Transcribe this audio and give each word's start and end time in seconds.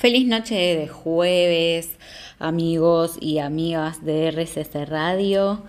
Feliz 0.00 0.26
noche 0.26 0.54
de 0.54 0.88
jueves, 0.88 1.90
amigos 2.38 3.18
y 3.20 3.38
amigas 3.38 4.02
de 4.02 4.28
RCC 4.28 4.88
Radio. 4.88 5.62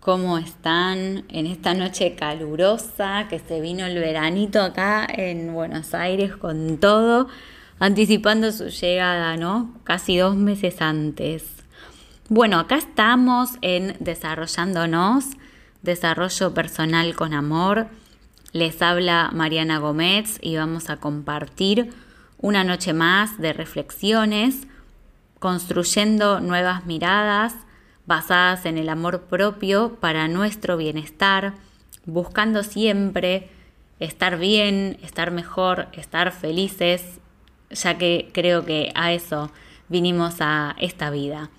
¿Cómo 0.00 0.38
están 0.38 1.24
en 1.28 1.46
esta 1.46 1.72
noche 1.72 2.16
calurosa 2.16 3.28
que 3.30 3.38
se 3.38 3.60
vino 3.60 3.86
el 3.86 3.96
veranito 4.00 4.60
acá 4.60 5.06
en 5.08 5.54
Buenos 5.54 5.94
Aires 5.94 6.34
con 6.34 6.78
todo, 6.78 7.28
anticipando 7.78 8.50
su 8.50 8.70
llegada, 8.70 9.36
¿no? 9.36 9.72
Casi 9.84 10.16
dos 10.16 10.34
meses 10.34 10.82
antes. 10.82 11.44
Bueno, 12.28 12.58
acá 12.58 12.78
estamos 12.78 13.50
en 13.62 13.94
Desarrollándonos, 14.00 15.26
Desarrollo 15.82 16.52
Personal 16.54 17.14
con 17.14 17.34
Amor. 17.34 17.86
Les 18.50 18.82
habla 18.82 19.30
Mariana 19.32 19.78
Gómez 19.78 20.40
y 20.42 20.56
vamos 20.56 20.90
a 20.90 20.96
compartir 20.96 21.92
una 22.38 22.64
noche 22.64 22.92
más 22.92 23.38
de 23.38 23.52
reflexiones, 23.52 24.66
construyendo 25.38 26.40
nuevas 26.40 26.86
miradas 26.86 27.54
basadas 28.06 28.66
en 28.66 28.78
el 28.78 28.88
amor 28.88 29.22
propio 29.22 29.96
para 29.96 30.28
nuestro 30.28 30.76
bienestar, 30.76 31.54
buscando 32.04 32.62
siempre 32.62 33.50
estar 33.98 34.38
bien, 34.38 34.98
estar 35.02 35.30
mejor, 35.30 35.88
estar 35.92 36.32
felices, 36.32 37.02
ya 37.70 37.98
que 37.98 38.30
creo 38.32 38.64
que 38.64 38.92
a 38.94 39.12
eso 39.12 39.50
vinimos 39.88 40.36
a 40.40 40.76
esta 40.78 41.10
vida. 41.10 41.50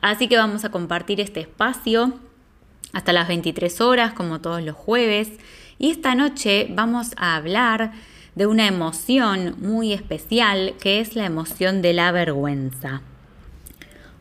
Así 0.00 0.28
que 0.28 0.36
vamos 0.36 0.64
a 0.64 0.70
compartir 0.70 1.20
este 1.20 1.40
espacio 1.40 2.18
hasta 2.92 3.12
las 3.12 3.28
23 3.28 3.80
horas, 3.80 4.12
como 4.12 4.40
todos 4.40 4.62
los 4.62 4.76
jueves, 4.76 5.30
y 5.78 5.90
esta 5.90 6.14
noche 6.14 6.68
vamos 6.70 7.12
a 7.16 7.36
hablar 7.36 7.92
de 8.34 8.46
una 8.46 8.66
emoción 8.66 9.56
muy 9.60 9.92
especial 9.92 10.74
que 10.80 11.00
es 11.00 11.16
la 11.16 11.26
emoción 11.26 11.82
de 11.82 11.92
la 11.92 12.12
vergüenza. 12.12 13.02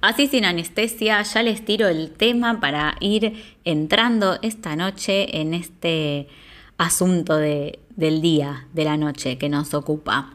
Así 0.02 0.28
sin 0.28 0.46
anestesia, 0.46 1.22
ya 1.22 1.44
les 1.44 1.66
tiro 1.66 1.88
el 1.88 2.12
tema 2.12 2.62
para 2.62 2.96
ir 3.02 3.58
entrando 3.66 4.40
esta 4.42 4.76
noche 4.78 5.42
en 5.42 5.54
este 5.54 6.30
asunto 6.78 7.36
del 7.36 8.22
día, 8.22 8.66
de 8.74 8.86
la 8.86 8.96
noche 8.96 9.38
que 9.38 9.50
nos 9.50 9.74
ocupa. 9.74 10.34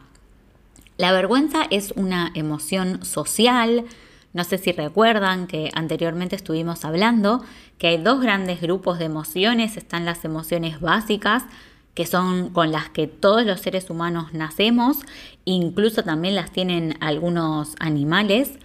La 0.97 1.11
vergüenza 1.11 1.65
es 1.71 1.93
una 1.97 2.31
emoción 2.35 3.03
social. 3.03 3.85
No 4.33 4.43
sé 4.43 4.59
si 4.59 4.71
recuerdan 4.71 5.47
que 5.47 5.71
anteriormente 5.73 6.35
estuvimos 6.35 6.85
hablando 6.85 7.43
que 7.79 7.87
hay 7.87 7.97
dos 7.97 8.21
grandes 8.21 8.61
grupos 8.61 8.99
de 8.99 9.05
emociones. 9.05 9.77
Están 9.77 10.05
las 10.05 10.23
emociones 10.23 10.79
básicas, 10.79 11.43
que 11.95 12.05
son 12.05 12.49
con 12.49 12.71
las 12.71 12.89
que 12.89 13.07
todos 13.07 13.45
los 13.45 13.61
seres 13.61 13.89
humanos 13.89 14.33
nacemos, 14.33 14.97
incluso 15.45 16.03
también 16.03 16.35
las 16.35 16.51
tienen 16.51 16.95
algunos 16.99 17.75
animales, 17.79 18.59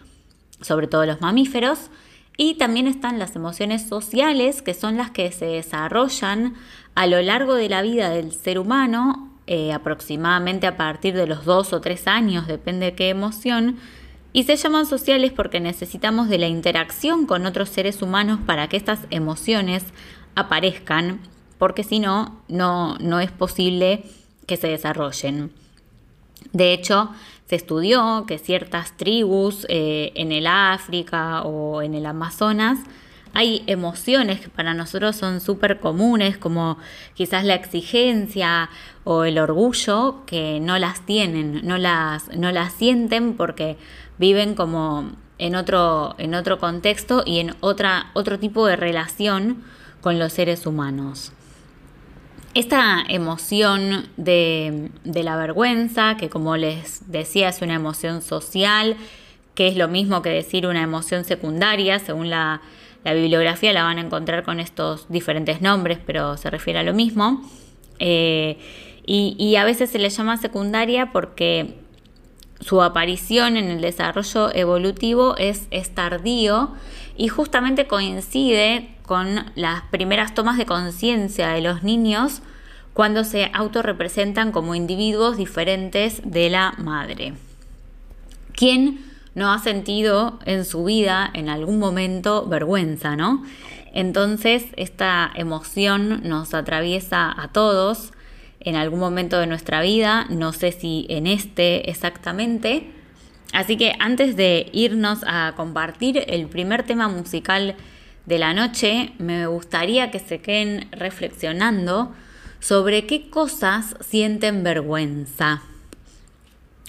sobre 0.60 0.88
todo 0.88 1.06
los 1.06 1.20
mamíferos, 1.20 1.90
y 2.36 2.54
también 2.54 2.86
están 2.86 3.18
las 3.18 3.36
emociones 3.36 3.88
sociales, 3.88 4.62
que 4.62 4.74
son 4.74 4.96
las 4.96 5.10
que 5.10 5.30
se 5.30 5.46
desarrollan 5.46 6.54
a 6.94 7.06
lo 7.06 7.22
largo 7.22 7.54
de 7.54 7.68
la 7.68 7.82
vida 7.82 8.10
del 8.10 8.32
ser 8.32 8.58
humano, 8.58 9.30
eh, 9.46 9.72
aproximadamente 9.72 10.66
a 10.66 10.76
partir 10.76 11.14
de 11.14 11.26
los 11.26 11.44
dos 11.44 11.72
o 11.72 11.80
tres 11.80 12.08
años, 12.08 12.46
depende 12.48 12.86
de 12.86 12.94
qué 12.94 13.10
emoción, 13.10 13.76
y 14.32 14.44
se 14.44 14.56
llaman 14.56 14.86
sociales 14.86 15.32
porque 15.32 15.60
necesitamos 15.60 16.28
de 16.28 16.38
la 16.38 16.48
interacción 16.48 17.26
con 17.26 17.46
otros 17.46 17.68
seres 17.68 18.02
humanos 18.02 18.40
para 18.44 18.68
que 18.68 18.76
estas 18.76 19.00
emociones 19.10 19.84
aparezcan 20.34 21.20
porque 21.60 21.84
si 21.84 22.00
no, 22.00 22.42
no 22.48 23.20
es 23.20 23.30
posible 23.30 24.02
que 24.46 24.56
se 24.56 24.66
desarrollen. 24.66 25.52
De 26.52 26.72
hecho, 26.72 27.10
se 27.46 27.54
estudió 27.54 28.24
que 28.26 28.38
ciertas 28.38 28.96
tribus 28.96 29.66
eh, 29.68 30.10
en 30.16 30.32
el 30.32 30.48
África 30.48 31.42
o 31.42 31.82
en 31.82 31.94
el 31.94 32.06
Amazonas 32.06 32.80
hay 33.32 33.62
emociones 33.66 34.40
que 34.40 34.48
para 34.48 34.74
nosotros 34.74 35.14
son 35.14 35.40
súper 35.40 35.78
comunes, 35.78 36.36
como 36.36 36.78
quizás 37.14 37.44
la 37.44 37.54
exigencia 37.54 38.70
o 39.04 39.24
el 39.24 39.38
orgullo, 39.38 40.24
que 40.26 40.58
no 40.60 40.78
las 40.78 41.06
tienen, 41.06 41.60
no 41.64 41.78
las, 41.78 42.28
no 42.36 42.50
las 42.50 42.72
sienten 42.72 43.34
porque 43.34 43.76
viven 44.18 44.54
como 44.54 45.12
en 45.38 45.54
otro, 45.54 46.16
en 46.18 46.34
otro 46.34 46.58
contexto 46.58 47.22
y 47.24 47.38
en 47.38 47.54
otra, 47.60 48.10
otro 48.14 48.38
tipo 48.38 48.66
de 48.66 48.76
relación 48.76 49.62
con 50.00 50.18
los 50.18 50.32
seres 50.32 50.66
humanos. 50.66 51.32
Esta 52.52 53.04
emoción 53.08 54.08
de, 54.16 54.90
la 55.04 55.36
vergüenza, 55.36 56.16
que 56.16 56.28
como 56.28 56.56
les 56.56 57.10
decía 57.10 57.48
es 57.48 57.62
una 57.62 57.74
emoción 57.74 58.22
social, 58.22 58.96
que 59.54 59.68
es 59.68 59.76
lo 59.76 59.86
mismo 59.86 60.20
que 60.20 60.30
decir 60.30 60.66
una 60.66 60.82
emoción 60.82 61.24
secundaria, 61.24 62.00
según 62.00 62.28
la, 62.28 62.60
bibliografía 63.04 63.72
la 63.72 63.84
van 63.84 63.98
a 63.98 64.00
encontrar 64.00 64.42
con 64.42 64.58
estos 64.58 65.06
diferentes 65.08 65.62
nombres, 65.62 65.98
pero 66.04 66.36
se 66.36 66.50
refiere 66.50 66.80
a 66.80 66.82
lo 66.82 66.92
mismo. 66.92 67.48
Eh, 68.00 68.58
y, 69.06 69.36
y, 69.38 69.56
a 69.56 69.64
veces 69.64 69.90
se 69.90 69.98
le 69.98 70.10
llama 70.10 70.36
secundaria 70.36 71.12
porque 71.12 71.78
su 72.60 72.82
aparición 72.82 73.56
en 73.56 73.70
el 73.70 73.80
desarrollo 73.80 74.54
evolutivo 74.54 75.36
es, 75.38 75.66
es 75.70 75.94
tardío 75.94 76.72
y 77.16 77.28
justamente 77.28 77.86
coincide 77.86 78.88
con 79.10 79.44
las 79.56 79.82
primeras 79.90 80.34
tomas 80.34 80.56
de 80.56 80.66
conciencia 80.66 81.48
de 81.48 81.60
los 81.60 81.82
niños 81.82 82.42
cuando 82.92 83.24
se 83.24 83.50
autorrepresentan 83.52 84.52
como 84.52 84.76
individuos 84.76 85.36
diferentes 85.36 86.22
de 86.24 86.48
la 86.48 86.74
madre. 86.78 87.32
¿Quién 88.52 89.04
no 89.34 89.52
ha 89.52 89.58
sentido 89.58 90.38
en 90.44 90.64
su 90.64 90.84
vida 90.84 91.28
en 91.34 91.48
algún 91.48 91.80
momento 91.80 92.46
vergüenza, 92.46 93.16
no? 93.16 93.42
Entonces 93.92 94.66
esta 94.76 95.28
emoción 95.34 96.20
nos 96.28 96.54
atraviesa 96.54 97.34
a 97.36 97.48
todos 97.48 98.12
en 98.60 98.76
algún 98.76 99.00
momento 99.00 99.40
de 99.40 99.48
nuestra 99.48 99.82
vida, 99.82 100.26
no 100.30 100.52
sé 100.52 100.70
si 100.70 101.06
en 101.08 101.26
este 101.26 101.90
exactamente, 101.90 102.92
Así 103.52 103.76
que 103.76 103.94
antes 103.98 104.36
de 104.36 104.70
irnos 104.72 105.24
a 105.26 105.54
compartir 105.56 106.22
el 106.28 106.46
primer 106.46 106.84
tema 106.84 107.08
musical 107.08 107.74
de 108.26 108.38
la 108.38 108.54
noche, 108.54 109.12
me 109.18 109.46
gustaría 109.46 110.10
que 110.10 110.18
se 110.18 110.40
queden 110.40 110.88
reflexionando 110.92 112.14
sobre 112.58 113.06
qué 113.06 113.30
cosas 113.30 113.96
sienten 114.00 114.62
vergüenza. 114.62 115.62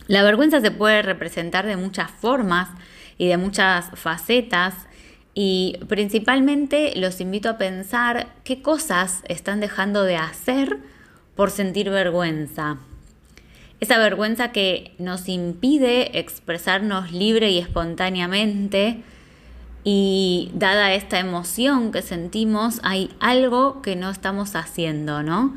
La 0.08 0.24
vergüenza 0.24 0.62
se 0.62 0.72
puede 0.72 1.02
representar 1.02 1.66
de 1.66 1.78
muchas 1.78 2.12
formas 2.12 2.70
y 3.18 3.28
de 3.28 3.38
muchas 3.38 3.90
facetas 3.94 4.76
y 5.34 5.78
principalmente 5.88 6.94
los 6.96 7.22
invito 7.22 7.50
a 7.50 7.58
pensar 7.58 8.28
qué 8.44 8.62
cosas 8.62 9.24
están 9.28 9.62
dejando 9.62 10.04
de 10.04 10.18
hacer 10.18 10.80
por 11.36 11.52
sentir 11.52 11.90
vergüenza 11.90 12.78
esa 13.82 13.98
vergüenza 13.98 14.52
que 14.52 14.94
nos 15.00 15.28
impide 15.28 16.20
expresarnos 16.20 17.12
libre 17.12 17.50
y 17.50 17.58
espontáneamente 17.58 19.04
y 19.84 20.52
dada 20.54 20.94
esta 20.94 21.20
emoción 21.20 21.92
que 21.92 22.02
sentimos, 22.02 22.80
hay 22.84 23.10
algo 23.20 23.82
que 23.82 23.96
no 23.96 24.10
estamos 24.10 24.56
haciendo, 24.56 25.24
¿no? 25.24 25.56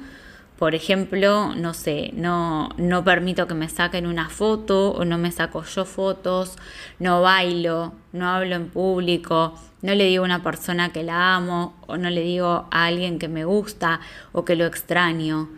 Por 0.59 0.75
ejemplo, 0.75 1.55
no 1.55 1.75
sé, 1.75 2.13
no, 2.15 2.71
no 2.79 3.05
permito 3.05 3.47
que 3.47 3.55
me 3.55 3.69
saquen 3.69 4.07
una 4.07 4.29
foto 4.29 4.93
o 4.93 5.05
no 5.05 5.19
me 5.19 5.33
saco 5.33 5.65
yo 5.65 5.85
fotos, 5.85 6.57
no 6.99 7.23
bailo, 7.23 7.93
no 8.13 8.29
hablo 8.29 8.55
en 8.55 8.69
público, 8.69 9.59
no 9.83 9.95
le 9.95 10.05
digo 10.05 10.23
a 10.23 10.27
una 10.27 10.43
persona 10.43 10.91
que 10.91 11.03
la 11.03 11.35
amo 11.35 11.75
o 11.87 11.97
no 11.97 12.09
le 12.09 12.23
digo 12.23 12.69
a 12.71 12.87
alguien 12.87 13.19
que 13.19 13.29
me 13.29 13.45
gusta 13.45 14.01
o 14.33 14.45
que 14.45 14.57
lo 14.57 14.65
extraño. 14.65 15.49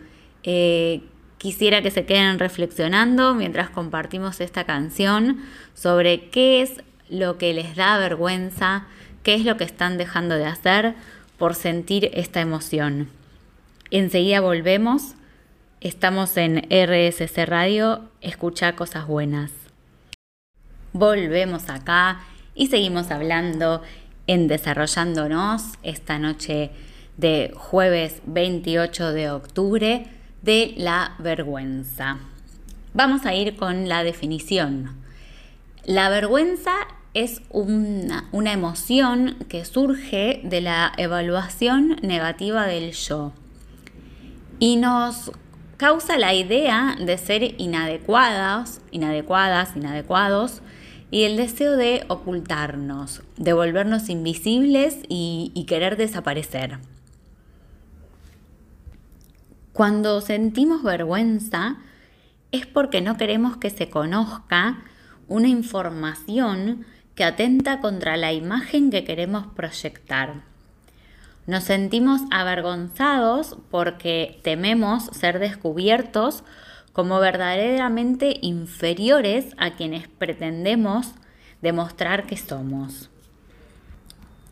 Eh, 0.43 1.03
Quisiera 1.37 1.83
que 1.83 1.91
se 1.91 2.05
queden 2.05 2.39
reflexionando 2.39 3.35
mientras 3.35 3.69
compartimos 3.69 4.41
esta 4.41 4.63
canción 4.63 5.37
sobre 5.75 6.29
qué 6.29 6.63
es 6.63 6.81
lo 7.09 7.37
que 7.37 7.53
les 7.53 7.75
da 7.75 7.97
vergüenza, 7.97 8.85
qué 9.23 9.35
es 9.35 9.45
lo 9.45 9.57
que 9.57 9.63
están 9.63 9.97
dejando 9.97 10.35
de 10.35 10.45
hacer 10.45 10.95
por 11.37 11.55
sentir 11.55 12.11
esta 12.13 12.41
emoción. 12.41 13.09
Enseguida 13.91 14.41
volvemos. 14.41 15.13
Estamos 15.79 16.35
en 16.37 16.67
RSC 16.69 17.45
Radio, 17.45 18.09
escucha 18.21 18.75
cosas 18.75 19.05
buenas. 19.05 19.51
Volvemos 20.91 21.69
acá 21.69 22.21
y 22.55 22.67
seguimos 22.67 23.11
hablando 23.11 23.83
en 24.25 24.47
Desarrollándonos 24.47 25.61
esta 25.83 26.17
noche 26.17 26.71
de 27.17 27.53
jueves 27.55 28.21
28 28.25 29.13
de 29.13 29.29
octubre 29.29 30.07
de 30.41 30.73
la 30.77 31.15
vergüenza. 31.19 32.17
Vamos 32.93 33.25
a 33.25 33.35
ir 33.35 33.55
con 33.55 33.87
la 33.87 34.03
definición. 34.03 34.97
La 35.85 36.09
vergüenza 36.09 36.73
es 37.23 37.41
una, 37.49 38.29
emoción 38.31 39.37
que 39.49 39.65
surge 39.65 40.39
de 40.43 40.61
la 40.61 40.93
evaluación 40.97 41.97
negativa 42.03 42.67
del 42.67 42.91
yo 42.91 43.33
y 44.59 44.75
nos 44.75 45.31
causa 45.77 46.19
la 46.19 46.35
idea 46.35 46.95
de 46.99 47.17
ser 47.17 47.59
inadecuadas, 47.59 48.81
inadecuadas, 48.91 49.75
inadecuados, 49.75 50.61
y 51.09 51.23
el 51.23 51.37
deseo 51.37 51.75
de 51.75 52.05
ocultarnos, 52.07 53.23
de 53.37 53.53
volvernos 53.53 54.09
invisibles 54.09 54.99
y 55.07 55.65
querer 55.67 55.97
desaparecer. 55.97 56.77
Cuando 59.73 60.21
sentimos 60.21 60.83
vergüenza 60.83 61.77
es 62.51 62.67
porque 62.67 63.01
no 63.01 63.17
queremos 63.17 63.57
que 63.57 63.71
se 63.71 63.89
conozca 63.89 64.83
una 65.27 65.47
información 65.47 66.85
que 67.17 67.23
atenta 67.23 67.81
contra 67.81 68.15
la 68.15 68.31
imagen 68.31 68.91
que 68.91 69.03
queremos 69.03 69.47
proyectar. 69.47 70.43
Nos 71.47 71.63
sentimos 71.63 72.21
avergonzados 72.29 73.57
porque 73.71 74.39
tememos 74.43 75.05
ser 75.05 75.39
descubiertos 75.39 76.43
como 76.93 77.19
verdaderamente 77.19 78.37
inferiores 78.41 79.47
a 79.57 79.71
quienes 79.71 80.07
pretendemos 80.07 81.13
demostrar 81.63 82.27
que 82.27 82.37
somos. 82.37 83.09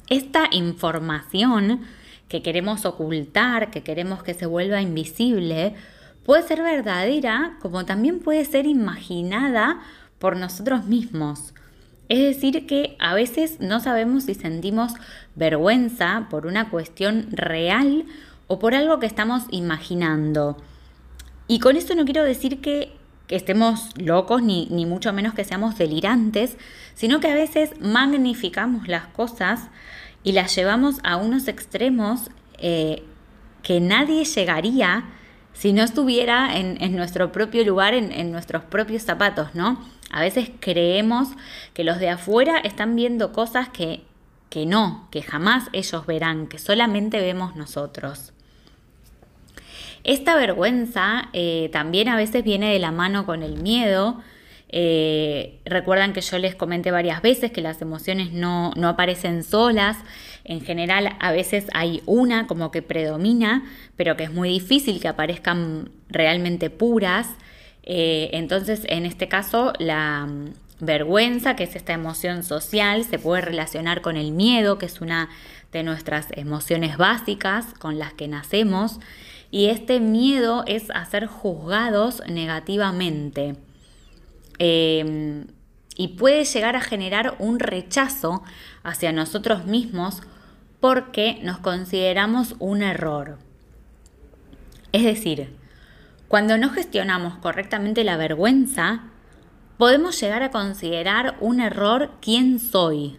Esta 0.10 0.48
información 0.52 1.82
que 2.28 2.42
queremos 2.42 2.86
ocultar, 2.86 3.70
que 3.70 3.84
queremos 3.84 4.24
que 4.24 4.34
se 4.34 4.48
vuelva 4.48 4.82
invisible, 4.82 5.76
puede 6.24 6.42
ser 6.42 6.64
verdadera 6.64 7.58
como 7.62 7.86
también 7.86 8.22
puede 8.22 8.44
ser 8.44 8.66
imaginada 8.66 9.82
por 10.18 10.36
nosotros 10.36 10.86
mismos. 10.86 11.54
Es 12.10 12.20
decir, 12.20 12.68
que 12.68 12.96
a 13.00 13.14
veces 13.14 13.60
no 13.60 13.80
sabemos 13.80 14.26
si 14.26 14.36
sentimos 14.36 14.94
vergüenza 15.36 16.28
por 16.30 16.46
una 16.46 16.70
cuestión 16.70 17.28
real 17.32 18.06
o 18.48 18.60
por 18.60 18.76
algo 18.76 19.00
que 19.00 19.08
estamos 19.08 19.44
imaginando. 19.50 20.58
Y 21.48 21.60
con 21.60 21.76
esto 21.76 21.96
no 21.96 22.06
quiero 22.06 22.24
decir 22.24 22.62
que, 22.62 22.94
estemos 23.28 23.90
locos 23.98 24.44
ni, 24.44 24.68
ni 24.70 24.86
mucho 24.86 25.12
menos 25.12 25.34
que 25.34 25.44
seamos 25.44 25.80
delirantes, 25.80 26.58
sino 26.94 27.20
que 27.20 27.28
a 27.28 27.34
veces 27.34 27.72
magnificamos 27.80 28.88
las 28.88 29.08
cosas 29.08 29.62
y 30.24 30.34
las 30.34 30.56
llevamos 30.56 30.98
a 31.04 31.18
unos 31.18 31.48
extremos 31.48 32.30
eh, 32.60 33.04
que 33.64 33.80
nadie 33.82 34.26
llegaría 34.26 35.06
si 35.56 35.74
no 35.74 35.84
estuviera 35.84 36.56
en, 36.58 36.96
nuestro 36.96 37.32
propio 37.32 37.64
lugar, 37.64 37.96
en, 37.96 38.32
nuestros 38.32 38.64
propios 38.64 39.02
zapatos, 39.02 39.56
¿no? 39.56 39.84
A 40.12 40.22
veces 40.22 40.52
creemos 40.60 41.30
que 41.74 41.84
los 41.84 42.00
de 42.00 42.10
afuera 42.10 42.60
están 42.60 42.96
viendo 42.96 43.32
cosas 43.32 43.70
que, 43.70 44.04
que 44.50 44.66
no, 44.66 45.08
que 45.12 45.24
jamás 45.24 45.70
ellos 45.74 46.06
verán, 46.06 46.48
que 46.48 46.60
solamente 46.60 47.20
vemos 47.20 47.56
nosotros. 47.56 48.34
Esta 50.04 50.36
vergüenza 50.36 51.30
eh, 51.34 51.70
también 51.74 52.10
a 52.10 52.16
veces 52.16 52.44
viene 52.44 52.72
de 52.72 52.78
la 52.78 52.92
mano 52.92 53.26
con 53.26 53.42
el 53.42 53.58
miedo. 53.58 54.22
Eh, 54.70 55.60
recuerdan 55.66 56.14
que 56.14 56.22
yo 56.22 56.38
les 56.38 56.54
comenté 56.54 56.92
varias 56.92 57.22
veces 57.22 57.52
que 57.52 57.62
las 57.62 57.82
emociones 57.82 58.32
no, 58.32 58.72
aparecen 58.84 59.44
solas. 59.44 59.98
En 60.46 60.62
general 60.62 61.16
a 61.20 61.32
veces 61.32 61.66
hay 61.74 62.02
una 62.06 62.48
como 62.48 62.72
que 62.72 62.82
predomina, 62.82 63.66
pero 63.96 64.16
que 64.16 64.24
es 64.24 64.32
muy 64.32 64.50
difícil 64.50 65.02
que 65.02 65.08
aparezcan 65.08 65.90
realmente 66.08 66.70
puras. 66.70 67.28
Eh, 67.84 68.30
entonces, 68.34 68.84
en 68.88 69.06
este 69.06 69.28
caso, 69.28 69.74
la 69.80 70.26
mm, 70.26 70.54
vergüenza, 70.80 71.56
que 71.56 71.64
es 71.64 71.76
esta 71.76 71.94
emoción 71.94 72.44
social, 72.44 73.04
se 73.04 73.20
puede 73.20 73.42
relacionar 73.42 74.02
con 74.02 74.18
el 74.18 74.32
miedo, 74.32 74.78
que 74.78 74.86
es 74.86 75.02
una 75.02 75.30
de 75.72 75.84
nuestras 75.84 76.28
emociones 76.32 76.98
básicas 76.98 77.66
con 77.80 78.00
las 78.00 78.14
que 78.14 78.28
nacemos 78.28 79.00
y 79.52 79.68
este 79.68 80.00
miedo 80.00 80.64
es 80.68 80.90
a 80.92 81.06
ser 81.06 81.28
juzgados 81.28 82.22
negativamente. 82.28 83.56
Em, 84.58 85.48
y 85.96 86.10
puede 86.10 86.44
llegar 86.44 86.76
a 86.76 86.82
generar 86.82 87.36
un 87.40 87.60
rechazo 87.60 88.44
hacia 88.84 89.14
nosotros 89.14 89.66
mismos 89.66 90.22
porque 90.86 91.40
nos 91.42 91.58
consideramos 91.58 92.54
un 92.60 92.84
error. 92.84 93.40
Es 94.92 95.04
decir, 95.04 95.58
cuando 96.28 96.60
no 96.60 96.70
gestionamos 96.70 97.40
correctamente 97.40 98.04
la 98.04 98.18
vergüenza, 98.18 99.06
podemos 99.80 100.22
llegar 100.22 100.44
a 100.44 100.52
considerar 100.52 101.38
un 101.40 101.60
error 101.60 102.12
quién 102.22 102.60
soy, 102.60 103.18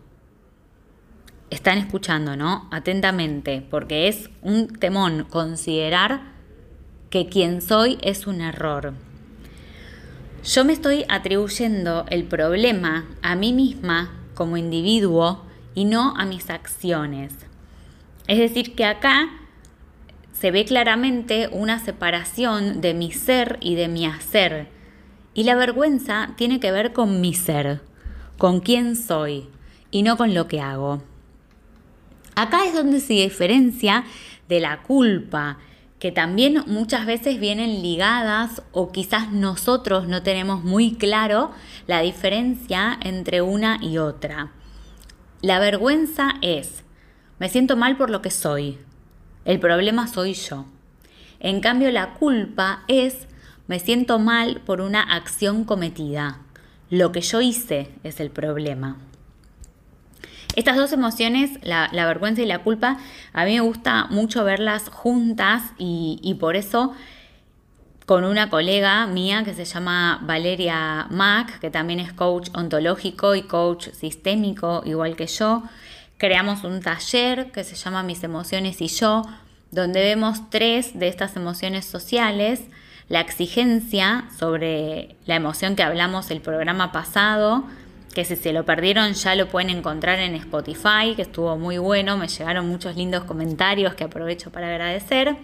están 1.51 1.79
escuchando, 1.79 2.37
¿no? 2.37 2.69
Atentamente, 2.71 3.67
porque 3.69 4.07
es 4.07 4.31
un 4.43 4.69
temón 4.69 5.27
considerar 5.29 6.21
que 7.11 7.29
quien 7.29 7.61
soy 7.61 7.99
es 8.01 8.29
un 8.29 8.43
error. 8.43 8.95
Yo 10.45 10.65
me 10.65 10.73
estoy 10.73 11.05
atribuyendo 11.09 12.07
el 12.11 12.27
problema 12.27 13.09
a 13.23 13.35
mí 13.35 13.53
misma 13.53 14.12
como 14.37 14.57
individuo 14.57 15.45
y 15.75 15.85
no 15.85 16.15
a 16.17 16.27
mis 16.27 16.49
acciones. 16.49 17.47
Es 18.28 18.38
decir, 18.38 18.75
que 18.75 18.84
acá 18.84 19.28
se 20.32 20.50
ve 20.50 20.64
claramente 20.64 21.49
una 21.50 21.78
separación 21.78 22.81
de 22.81 22.93
mi 22.93 23.12
ser 23.12 23.58
y 23.61 23.75
de 23.75 23.88
mi 23.88 24.06
hacer. 24.06 24.69
Y 25.34 25.44
la 25.44 25.55
vergüenza 25.55 26.34
tiene 26.37 26.61
que 26.61 26.73
ver 26.73 26.93
con 26.93 27.20
mi 27.20 27.34
ser, 27.34 27.81
con 28.38 28.61
quién 28.61 28.96
soy 28.96 29.49
y 29.90 30.02
no 30.02 30.17
con 30.17 30.34
lo 30.34 30.49
que 30.49 30.61
hago. 30.61 31.02
Acá 32.34 32.67
es 32.67 32.75
donde 32.75 33.00
se 33.00 33.14
diferencia 33.14 34.05
de 34.49 34.61
la 34.61 34.82
culpa, 34.82 35.58
que 35.99 36.12
también 36.12 36.62
muchas 36.67 37.06
veces 37.06 37.40
vienen 37.40 37.82
ligadas 37.82 38.62
o 38.73 38.93
quizás 38.93 39.32
nosotros 39.32 40.06
no 40.06 40.23
tenemos 40.23 40.62
muy 40.62 40.94
claro 40.94 41.50
la 41.87 42.02
diferencia 42.02 42.99
entre 43.02 43.40
una 43.40 43.78
y 43.81 43.96
otra. 43.96 44.52
La 45.40 45.58
vergüenza 45.58 46.34
es, 46.43 46.84
me 47.38 47.49
siento 47.49 47.77
mal 47.77 47.97
por 47.97 48.11
lo 48.11 48.23
que 48.23 48.31
soy, 48.31 48.79
el 49.44 49.61
problema 49.61 50.09
soy 50.09 50.35
yo. 50.35 50.67
En 51.38 51.61
cambio, 51.61 51.91
la 51.91 52.15
culpa 52.15 52.83
es, 52.88 53.29
me 53.67 53.79
siento 53.79 54.19
mal 54.19 54.61
por 54.65 54.81
una 54.81 55.03
acción 55.03 55.65
cometida, 55.65 56.41
lo 56.91 57.12
que 57.12 57.21
yo 57.21 57.41
hice 57.41 57.91
es 58.05 58.21
el 58.21 58.31
problema. 58.31 58.97
Estas 60.56 60.77
dos 60.77 60.93
emociones, 60.93 61.59
la, 61.62 61.91
vergüenza 61.93 62.41
y 62.41 62.47
la 62.47 62.61
culpa, 62.61 62.97
a 63.35 63.44
mí 63.44 63.55
me 63.55 63.61
gusta 63.61 64.06
mucho 64.06 64.43
verlas 64.43 64.88
juntas 64.88 65.62
y, 65.77 66.35
por 66.41 66.56
eso 66.56 66.94
con 68.06 68.25
una 68.25 68.49
colega 68.49 69.06
mía 69.06 69.43
que 69.44 69.53
se 69.53 69.65
llama 69.65 70.21
Valeria 70.23 71.09
Mack, 71.11 71.59
que 71.59 71.71
también 71.71 72.00
es 72.00 72.12
coach 72.12 72.49
ontológico 72.55 73.35
y 73.35 73.43
coach 73.43 73.88
sistémico, 73.90 74.83
igual 74.87 75.16
que 75.16 75.26
yo, 75.26 75.64
creamos 76.18 76.64
un 76.64 76.80
taller 76.80 77.50
que 77.52 77.64
se 77.64 77.76
llama 77.76 78.02
Mis 78.02 78.23
emociones 78.25 78.80
y 78.80 78.88
yo, 78.88 79.23
donde 79.70 80.00
vemos 80.00 80.49
tres 80.50 80.99
de 80.99 81.08
estas 81.08 81.37
emociones 81.37 81.85
sociales, 81.85 82.62
la 83.08 83.20
exigencia 83.20 84.25
sobre 84.37 85.16
la 85.26 85.37
emoción 85.37 85.76
que 85.76 85.82
hablamos 85.82 86.30
el 86.30 86.40
programa 86.40 86.92
pasado, 86.92 87.64
que 88.14 88.25
si 88.25 88.37
se 88.37 88.52
lo 88.52 88.64
perdieron 88.64 89.12
ya 89.12 89.35
lo 89.35 89.49
pueden 89.49 89.70
encontrar 89.70 90.18
en 90.20 90.35
Spotify, 90.35 91.14
que 91.14 91.23
estuvo 91.23 91.56
muy 91.56 91.78
bueno, 91.78 92.16
me 92.16 92.28
llegaron 92.28 92.66
muchos 92.66 92.96
lindos 92.96 93.25
comentarios 93.25 93.94
que 93.94 94.04
aprovecho 94.04 94.50
para 94.50 94.68
agradecer. 94.68 95.37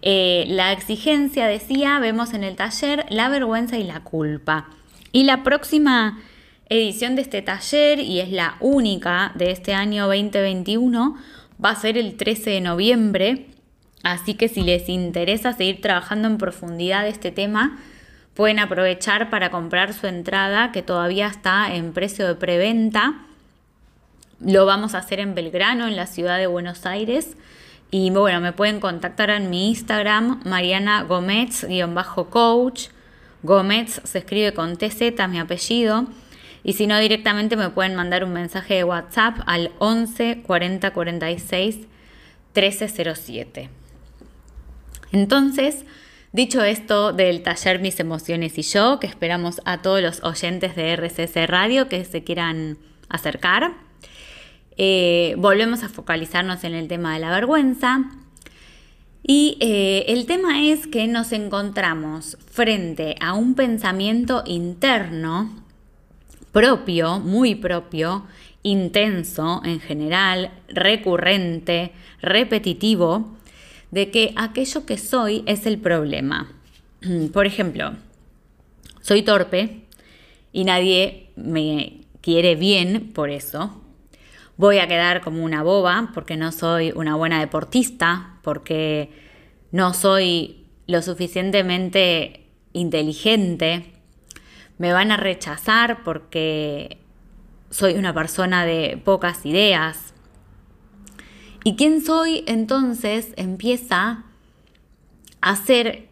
Eh, 0.00 0.44
la 0.48 0.72
exigencia, 0.72 1.48
decía, 1.48 1.98
vemos 1.98 2.32
en 2.32 2.44
el 2.44 2.54
taller 2.54 3.04
la 3.10 3.28
vergüenza 3.28 3.76
y 3.76 3.82
la 3.82 4.00
culpa. 4.00 4.68
Y 5.10 5.24
la 5.24 5.42
próxima 5.42 6.20
edición 6.68 7.16
de 7.16 7.22
este 7.22 7.42
taller, 7.42 8.00
y 8.00 8.20
es 8.20 8.30
la 8.30 8.56
única 8.60 9.32
de 9.34 9.50
este 9.50 9.74
año 9.74 10.06
2021, 10.06 11.16
va 11.64 11.70
a 11.70 11.76
ser 11.76 11.98
el 11.98 12.16
13 12.16 12.50
de 12.50 12.60
noviembre. 12.60 13.46
Así 14.02 14.34
que 14.34 14.48
si 14.48 14.62
les 14.62 14.88
interesa 14.88 15.52
seguir 15.52 15.80
trabajando 15.80 16.28
en 16.28 16.38
profundidad 16.38 17.06
este 17.06 17.30
tema, 17.32 17.78
Pueden 18.38 18.60
aprovechar 18.60 19.30
para 19.30 19.50
comprar 19.50 19.92
su 19.92 20.06
entrada 20.06 20.70
que 20.70 20.80
todavía 20.80 21.26
está 21.26 21.74
en 21.74 21.92
precio 21.92 22.24
de 22.24 22.36
preventa. 22.36 23.14
Lo 24.38 24.64
vamos 24.64 24.94
a 24.94 24.98
hacer 24.98 25.18
en 25.18 25.34
Belgrano, 25.34 25.88
en 25.88 25.96
la 25.96 26.06
ciudad 26.06 26.38
de 26.38 26.46
Buenos 26.46 26.86
Aires. 26.86 27.36
Y 27.90 28.10
bueno, 28.10 28.40
me 28.40 28.52
pueden 28.52 28.78
contactar 28.78 29.30
en 29.30 29.50
mi 29.50 29.70
Instagram, 29.70 30.40
Mariana 30.44 31.02
Gómez-coach. 31.02 32.90
Gómez 33.42 34.00
se 34.04 34.18
escribe 34.18 34.54
con 34.54 34.76
TZ, 34.76 35.28
mi 35.28 35.40
apellido. 35.40 36.06
Y 36.64 36.74
si 36.74 36.86
no, 36.86 36.98
directamente 36.98 37.56
me 37.56 37.70
pueden 37.70 37.94
mandar 37.94 38.24
un 38.24 38.32
mensaje 38.32 38.74
de 38.74 38.84
WhatsApp 38.84 39.38
al 39.46 39.72
11 39.78 40.42
40 40.42 40.90
46 40.92 41.76
1307. 42.54 43.70
Entonces, 45.12 45.84
Dicho 46.32 46.62
esto 46.62 47.14
del 47.14 47.42
taller 47.42 47.80
Mis 47.80 47.98
Emociones 48.00 48.58
y 48.58 48.62
yo, 48.62 49.00
que 49.00 49.06
esperamos 49.06 49.62
a 49.64 49.80
todos 49.80 50.02
los 50.02 50.22
oyentes 50.22 50.76
de 50.76 50.92
RCC 50.92 51.46
Radio 51.46 51.88
que 51.88 52.04
se 52.04 52.22
quieran 52.22 52.76
acercar, 53.08 53.72
eh, 54.76 55.34
volvemos 55.38 55.82
a 55.84 55.88
focalizarnos 55.88 56.64
en 56.64 56.74
el 56.74 56.86
tema 56.86 57.14
de 57.14 57.20
la 57.20 57.30
vergüenza. 57.30 58.10
Y 59.22 59.56
eh, 59.60 60.04
el 60.08 60.26
tema 60.26 60.62
es 60.62 60.86
que 60.86 61.06
nos 61.06 61.32
encontramos 61.32 62.36
frente 62.50 63.16
a 63.20 63.32
un 63.32 63.54
pensamiento 63.54 64.42
interno 64.46 65.50
propio, 66.52 67.18
muy 67.20 67.54
propio, 67.54 68.26
intenso 68.62 69.62
en 69.64 69.80
general, 69.80 70.50
recurrente, 70.68 71.92
repetitivo, 72.20 73.36
de 73.90 74.10
que 74.10 74.32
aquello 74.36 74.84
que 74.84 74.98
soy 74.98 75.42
es 75.46 75.66
el 75.66 75.78
problema. 75.78 76.52
Por 77.32 77.46
ejemplo, 77.46 77.92
soy 79.00 79.22
torpe 79.22 79.84
y 80.52 80.64
nadie 80.64 81.30
me 81.36 82.00
quiere 82.20 82.56
bien 82.56 83.12
por 83.14 83.30
eso. 83.30 83.80
Voy 84.56 84.78
a 84.78 84.88
quedar 84.88 85.22
como 85.22 85.44
una 85.44 85.62
boba 85.62 86.10
porque 86.12 86.36
no 86.36 86.52
soy 86.52 86.92
una 86.94 87.14
buena 87.14 87.40
deportista, 87.40 88.38
porque 88.42 89.10
no 89.70 89.94
soy 89.94 90.66
lo 90.86 91.00
suficientemente 91.00 92.44
inteligente. 92.72 93.92
Me 94.78 94.92
van 94.92 95.10
a 95.10 95.16
rechazar 95.16 96.02
porque 96.04 96.98
soy 97.70 97.94
una 97.94 98.14
persona 98.14 98.64
de 98.64 99.00
pocas 99.04 99.44
ideas. 99.44 100.14
¿Y 101.64 101.76
quién 101.76 102.04
soy 102.04 102.44
entonces 102.46 103.32
empieza 103.36 104.24
a 105.40 105.56
ser 105.56 106.08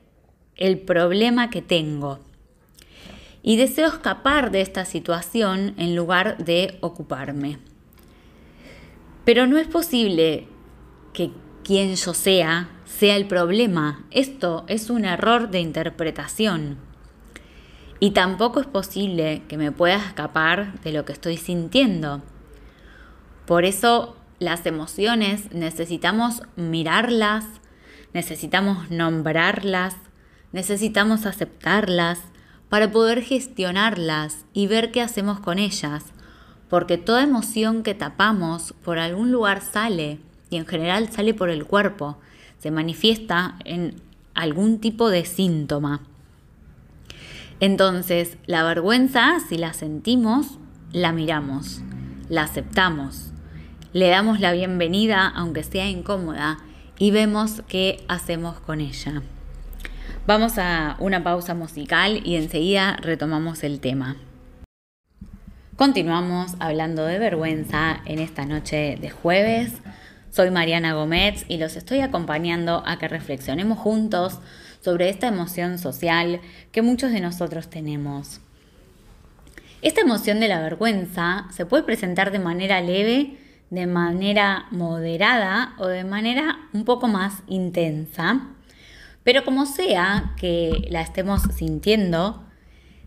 el 0.56 0.78
problema 0.80 1.50
que 1.50 1.62
tengo? 1.62 2.20
Y 3.42 3.56
deseo 3.56 3.86
escapar 3.86 4.50
de 4.50 4.60
esta 4.60 4.84
situación 4.84 5.74
en 5.78 5.94
lugar 5.94 6.38
de 6.38 6.78
ocuparme. 6.80 7.58
Pero 9.24 9.46
no 9.46 9.56
es 9.56 9.68
posible 9.68 10.48
que 11.12 11.30
quien 11.62 11.94
yo 11.94 12.12
sea 12.12 12.70
sea 12.86 13.16
el 13.16 13.26
problema. 13.26 14.04
Esto 14.10 14.64
es 14.68 14.90
un 14.90 15.04
error 15.04 15.50
de 15.50 15.60
interpretación. 15.60 16.85
Y 17.98 18.10
tampoco 18.10 18.60
es 18.60 18.66
posible 18.66 19.42
que 19.48 19.56
me 19.56 19.72
pueda 19.72 19.96
escapar 19.96 20.80
de 20.80 20.92
lo 20.92 21.04
que 21.04 21.12
estoy 21.12 21.36
sintiendo. 21.36 22.22
Por 23.46 23.64
eso 23.64 24.16
las 24.38 24.66
emociones 24.66 25.52
necesitamos 25.52 26.42
mirarlas, 26.56 27.44
necesitamos 28.12 28.90
nombrarlas, 28.90 29.96
necesitamos 30.52 31.26
aceptarlas 31.26 32.20
para 32.68 32.90
poder 32.90 33.22
gestionarlas 33.22 34.44
y 34.52 34.66
ver 34.66 34.92
qué 34.92 35.00
hacemos 35.00 35.40
con 35.40 35.58
ellas, 35.58 36.04
porque 36.68 36.98
toda 36.98 37.22
emoción 37.22 37.82
que 37.82 37.94
tapamos 37.94 38.74
por 38.84 38.98
algún 38.98 39.30
lugar 39.30 39.62
sale 39.62 40.18
y 40.50 40.56
en 40.56 40.66
general 40.66 41.10
sale 41.10 41.32
por 41.32 41.48
el 41.48 41.64
cuerpo, 41.64 42.18
se 42.58 42.70
manifiesta 42.70 43.56
en 43.64 44.02
algún 44.34 44.80
tipo 44.80 45.08
de 45.08 45.24
síntoma. 45.24 46.00
Entonces, 47.60 48.36
la 48.46 48.62
vergüenza, 48.64 49.38
si 49.48 49.56
la 49.56 49.72
sentimos, 49.72 50.58
la 50.92 51.12
miramos, 51.12 51.80
la 52.28 52.42
aceptamos, 52.42 53.32
le 53.94 54.08
damos 54.08 54.40
la 54.40 54.52
bienvenida, 54.52 55.26
aunque 55.34 55.62
sea 55.62 55.88
incómoda, 55.88 56.58
y 56.98 57.12
vemos 57.12 57.62
qué 57.66 58.04
hacemos 58.08 58.60
con 58.60 58.80
ella. 58.80 59.22
Vamos 60.26 60.58
a 60.58 60.96
una 60.98 61.22
pausa 61.22 61.54
musical 61.54 62.20
y 62.24 62.36
enseguida 62.36 62.96
retomamos 62.96 63.64
el 63.64 63.80
tema. 63.80 64.16
Continuamos 65.76 66.56
hablando 66.58 67.06
de 67.06 67.18
vergüenza 67.18 68.00
en 68.04 68.18
esta 68.18 68.44
noche 68.44 68.98
de 69.00 69.08
jueves. 69.10 69.72
Soy 70.30 70.50
Mariana 70.50 70.92
Gómez 70.92 71.46
y 71.48 71.56
los 71.56 71.76
estoy 71.76 72.00
acompañando 72.00 72.82
a 72.86 72.98
que 72.98 73.08
reflexionemos 73.08 73.78
juntos 73.78 74.40
sobre 74.80 75.08
esta 75.08 75.28
emoción 75.28 75.78
social 75.78 76.40
que 76.72 76.82
muchos 76.82 77.12
de 77.12 77.20
nosotros 77.20 77.68
tenemos. 77.68 78.40
Esta 79.82 80.00
emoción 80.00 80.40
de 80.40 80.48
la 80.48 80.60
vergüenza 80.60 81.46
se 81.50 81.66
puede 81.66 81.82
presentar 81.82 82.30
de 82.32 82.38
manera 82.38 82.80
leve, 82.80 83.38
de 83.70 83.86
manera 83.86 84.66
moderada 84.70 85.74
o 85.78 85.86
de 85.86 86.04
manera 86.04 86.58
un 86.72 86.84
poco 86.84 87.08
más 87.08 87.42
intensa, 87.46 88.48
pero 89.26 89.44
como 89.44 89.66
sea 89.66 90.34
que 90.36 90.86
la 90.88 91.00
estemos 91.00 91.42
sintiendo, 91.54 92.44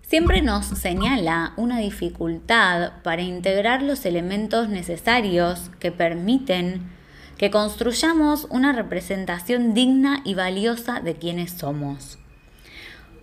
siempre 0.01 0.41
nos 0.41 0.65
señala 0.65 1.53
una 1.55 1.79
dificultad 1.79 2.91
para 3.03 3.21
integrar 3.21 3.81
los 3.81 4.05
elementos 4.05 4.67
necesarios 4.67 5.71
que 5.79 5.93
permiten 5.93 6.89
que 7.39 7.49
construyamos 7.49 8.47
una 8.49 8.73
representación 8.73 9.73
digna 9.73 10.19
y 10.25 10.33
valiosa 10.33 10.99
de 10.99 11.15
quienes 11.15 11.51
somos. 11.51 12.19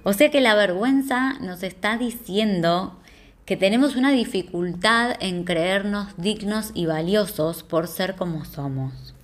O 0.05 0.15
sea 0.15 0.31
que 0.31 0.41
la 0.41 0.55
vergüenza 0.55 1.35
nos 1.41 1.63
está 1.63 1.99
diciendo 1.99 2.99
que 3.45 3.59
tenemos 3.59 3.95
una 3.95 4.13
dificultad 4.13 5.17
en 5.21 5.45
creernos 5.45 6.17
dignos 6.17 6.71
y 6.73 6.87
valiosos 6.87 7.63
por 7.63 7.89
ser 7.89 8.17
como 8.17 8.47
somos. 8.47 9.15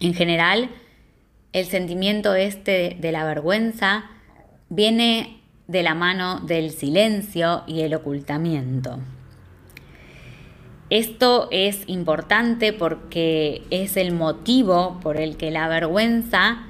En 0.00 0.12
general, 0.12 0.68
el 1.54 1.64
sentimiento 1.64 2.34
este 2.34 2.98
de 3.00 3.10
la 3.10 3.24
vergüenza 3.24 4.04
viene 4.68 5.40
de 5.66 5.82
la 5.82 5.94
mano 5.94 6.40
del 6.40 6.72
silencio 6.72 7.64
y 7.66 7.80
el 7.80 7.94
ocultamiento. 7.94 8.98
Esto 10.90 11.46
es 11.52 11.84
importante 11.86 12.72
porque 12.72 13.62
es 13.70 13.96
el 13.96 14.12
motivo 14.12 14.98
por 15.00 15.18
el 15.18 15.36
que 15.36 15.52
la 15.52 15.68
vergüenza 15.68 16.66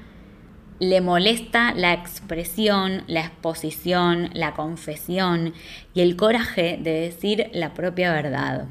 le 0.79 1.01
molesta 1.01 1.73
la 1.75 1.95
expresión, 1.95 3.03
la 3.07 3.21
exposición, 3.21 4.29
la 4.35 4.53
confesión 4.53 5.55
y 5.95 6.03
el 6.03 6.17
coraje 6.17 6.79
de 6.83 6.93
decir 6.93 7.51
la 7.55 7.73
propia 7.73 8.13
verdad. 8.13 8.69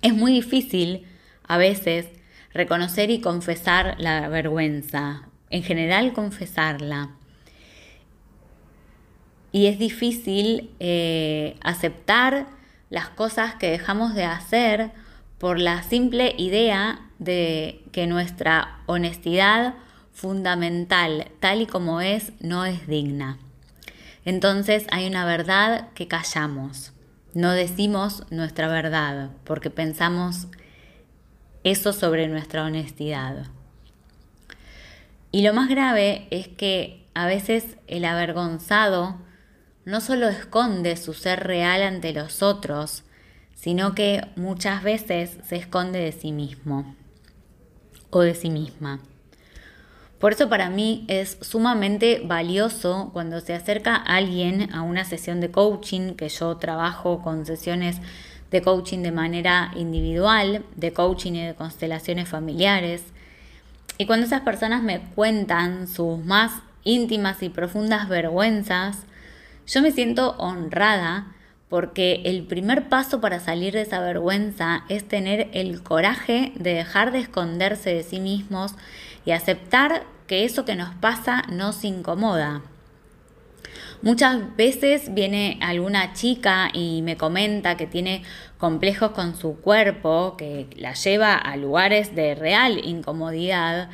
Es 0.00 0.14
muy 0.14 0.32
difícil 0.32 1.06
a 1.46 1.58
veces 1.58 2.06
reconocer 2.54 3.10
y 3.10 3.20
confesar 3.20 3.96
la 3.98 4.26
vergüenza, 4.30 5.28
en 5.50 5.62
general 5.62 6.14
confesarla. 6.14 7.10
Y 9.52 9.66
es 9.66 9.78
difícil 9.78 10.70
eh, 10.80 11.56
aceptar 11.60 12.46
las 12.90 13.08
cosas 13.08 13.54
que 13.54 13.70
dejamos 13.70 14.14
de 14.14 14.24
hacer 14.24 14.90
por 15.38 15.58
la 15.58 15.82
simple 15.82 16.34
idea 16.36 17.00
de 17.18 17.82
que 17.92 18.06
nuestra 18.06 18.80
honestidad 18.86 19.74
fundamental, 20.12 21.28
tal 21.40 21.62
y 21.62 21.66
como 21.66 22.00
es, 22.00 22.32
no 22.40 22.66
es 22.66 22.86
digna. 22.86 23.38
Entonces 24.24 24.86
hay 24.90 25.06
una 25.06 25.24
verdad 25.24 25.88
que 25.94 26.08
callamos. 26.08 26.92
No 27.32 27.52
decimos 27.52 28.24
nuestra 28.30 28.68
verdad 28.68 29.30
porque 29.44 29.70
pensamos 29.70 30.48
eso 31.64 31.92
sobre 31.92 32.28
nuestra 32.28 32.64
honestidad. 32.64 33.46
Y 35.32 35.42
lo 35.42 35.54
más 35.54 35.68
grave 35.68 36.26
es 36.30 36.48
que 36.48 37.06
a 37.14 37.26
veces 37.26 37.76
el 37.86 38.04
avergonzado 38.04 39.16
no 39.90 40.00
solo 40.00 40.28
esconde 40.28 40.96
su 40.96 41.12
ser 41.14 41.40
real 41.40 41.82
ante 41.82 42.12
los 42.12 42.42
otros, 42.42 43.02
sino 43.54 43.94
que 43.94 44.24
muchas 44.36 44.82
veces 44.82 45.36
se 45.46 45.56
esconde 45.56 45.98
de 45.98 46.12
sí 46.12 46.32
mismo 46.32 46.94
o 48.10 48.20
de 48.20 48.34
sí 48.34 48.50
misma. 48.50 49.00
Por 50.20 50.32
eso 50.32 50.48
para 50.48 50.70
mí 50.70 51.04
es 51.08 51.38
sumamente 51.40 52.22
valioso 52.24 53.10
cuando 53.12 53.40
se 53.40 53.54
acerca 53.54 53.96
alguien 53.96 54.72
a 54.72 54.82
una 54.82 55.04
sesión 55.04 55.40
de 55.40 55.50
coaching, 55.50 56.14
que 56.14 56.28
yo 56.28 56.56
trabajo 56.58 57.22
con 57.22 57.44
sesiones 57.44 57.96
de 58.50 58.62
coaching 58.62 58.98
de 58.98 59.12
manera 59.12 59.72
individual, 59.76 60.64
de 60.76 60.92
coaching 60.92 61.32
y 61.32 61.46
de 61.46 61.54
constelaciones 61.54 62.28
familiares. 62.28 63.02
Y 63.98 64.06
cuando 64.06 64.26
esas 64.26 64.42
personas 64.42 64.82
me 64.82 65.00
cuentan 65.00 65.88
sus 65.88 66.24
más 66.24 66.52
íntimas 66.84 67.42
y 67.42 67.48
profundas 67.48 68.08
vergüenzas, 68.08 69.06
yo 69.66 69.82
me 69.82 69.92
siento 69.92 70.36
honrada 70.38 71.34
porque 71.68 72.22
el 72.24 72.42
primer 72.42 72.88
paso 72.88 73.20
para 73.20 73.38
salir 73.38 73.74
de 73.74 73.82
esa 73.82 74.00
vergüenza 74.00 74.84
es 74.88 75.06
tener 75.06 75.48
el 75.52 75.82
coraje 75.82 76.52
de 76.56 76.74
dejar 76.74 77.12
de 77.12 77.20
esconderse 77.20 77.94
de 77.94 78.02
sí 78.02 78.18
mismos 78.18 78.74
y 79.24 79.30
aceptar 79.30 80.04
que 80.26 80.44
eso 80.44 80.64
que 80.64 80.74
nos 80.74 80.94
pasa 80.96 81.42
nos 81.50 81.84
incomoda. 81.84 82.62
Muchas 84.02 84.56
veces 84.56 85.12
viene 85.12 85.58
alguna 85.60 86.14
chica 86.14 86.70
y 86.72 87.02
me 87.02 87.16
comenta 87.16 87.76
que 87.76 87.86
tiene 87.86 88.22
complejos 88.56 89.10
con 89.10 89.36
su 89.36 89.60
cuerpo, 89.60 90.36
que 90.38 90.68
la 90.76 90.94
lleva 90.94 91.34
a 91.34 91.56
lugares 91.56 92.14
de 92.14 92.34
real 92.34 92.80
incomodidad 92.82 93.90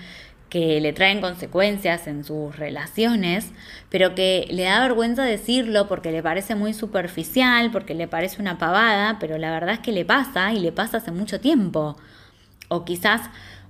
que 0.57 0.81
le 0.81 0.95
traen 0.95 1.21
consecuencias 1.21 2.07
en 2.07 2.25
sus 2.25 2.57
relaciones, 2.57 3.53
pero 3.91 4.15
que 4.15 4.47
le 4.49 4.63
da 4.63 4.81
vergüenza 4.81 5.23
decirlo 5.23 5.87
porque 5.87 6.11
le 6.11 6.23
parece 6.23 6.55
muy 6.55 6.73
superficial, 6.73 7.71
porque 7.71 7.93
le 7.95 8.09
parece 8.09 8.41
una 8.41 8.57
pavada, 8.57 9.19
pero 9.21 9.37
la 9.37 9.51
verdad 9.51 9.75
es 9.75 9.81
que 9.81 9.93
le 9.93 10.07
pasa 10.07 10.55
y 10.55 10.61
le 10.61 10.73
pasa 10.73 10.97
hace 10.97 11.13
mucho 11.13 11.41
tiempo. 11.41 11.99
O 12.69 12.87
quizás 12.87 13.29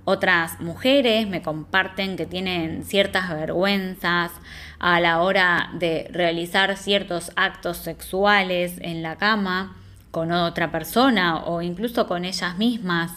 Otras 0.09 0.61
mujeres 0.61 1.27
me 1.27 1.41
comparten 1.41 2.15
que 2.15 2.25
tienen 2.25 2.85
ciertas 2.85 3.27
vergüenzas 3.29 4.31
a 4.79 5.01
la 5.01 5.19
hora 5.21 5.69
de 5.73 6.07
realizar 6.13 6.77
ciertos 6.77 7.33
actos 7.35 7.75
sexuales 7.75 8.75
en 8.79 9.03
la 9.03 9.17
cama 9.17 9.75
con 10.11 10.31
otra 10.31 10.71
persona 10.71 11.43
o 11.43 11.61
incluso 11.61 12.07
con 12.07 12.23
ellas 12.23 12.57
mismas. 12.57 13.11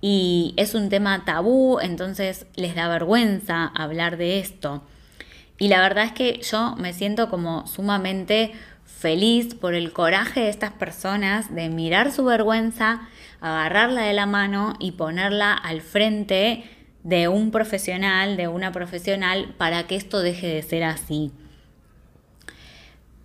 Y 0.00 0.54
es 0.56 0.74
un 0.74 0.88
tema 0.88 1.24
tabú, 1.24 1.80
entonces 1.80 2.46
les 2.54 2.74
da 2.74 2.88
vergüenza 2.88 3.66
hablar 3.66 4.16
de 4.16 4.38
esto. 4.38 4.82
Y 5.58 5.68
la 5.68 5.80
verdad 5.80 6.04
es 6.04 6.12
que 6.12 6.40
yo 6.42 6.76
me 6.76 6.92
siento 6.92 7.28
como 7.30 7.66
sumamente 7.66 8.52
feliz 8.84 9.54
por 9.54 9.74
el 9.74 9.92
coraje 9.92 10.40
de 10.40 10.48
estas 10.50 10.72
personas 10.72 11.54
de 11.54 11.68
mirar 11.68 12.12
su 12.12 12.24
vergüenza, 12.24 13.08
agarrarla 13.40 14.02
de 14.02 14.12
la 14.12 14.26
mano 14.26 14.74
y 14.78 14.92
ponerla 14.92 15.52
al 15.52 15.80
frente 15.80 16.64
de 17.02 17.28
un 17.28 17.50
profesional, 17.50 18.36
de 18.36 18.48
una 18.48 18.72
profesional, 18.72 19.54
para 19.56 19.86
que 19.86 19.96
esto 19.96 20.20
deje 20.20 20.46
de 20.48 20.62
ser 20.62 20.84
así. 20.84 21.32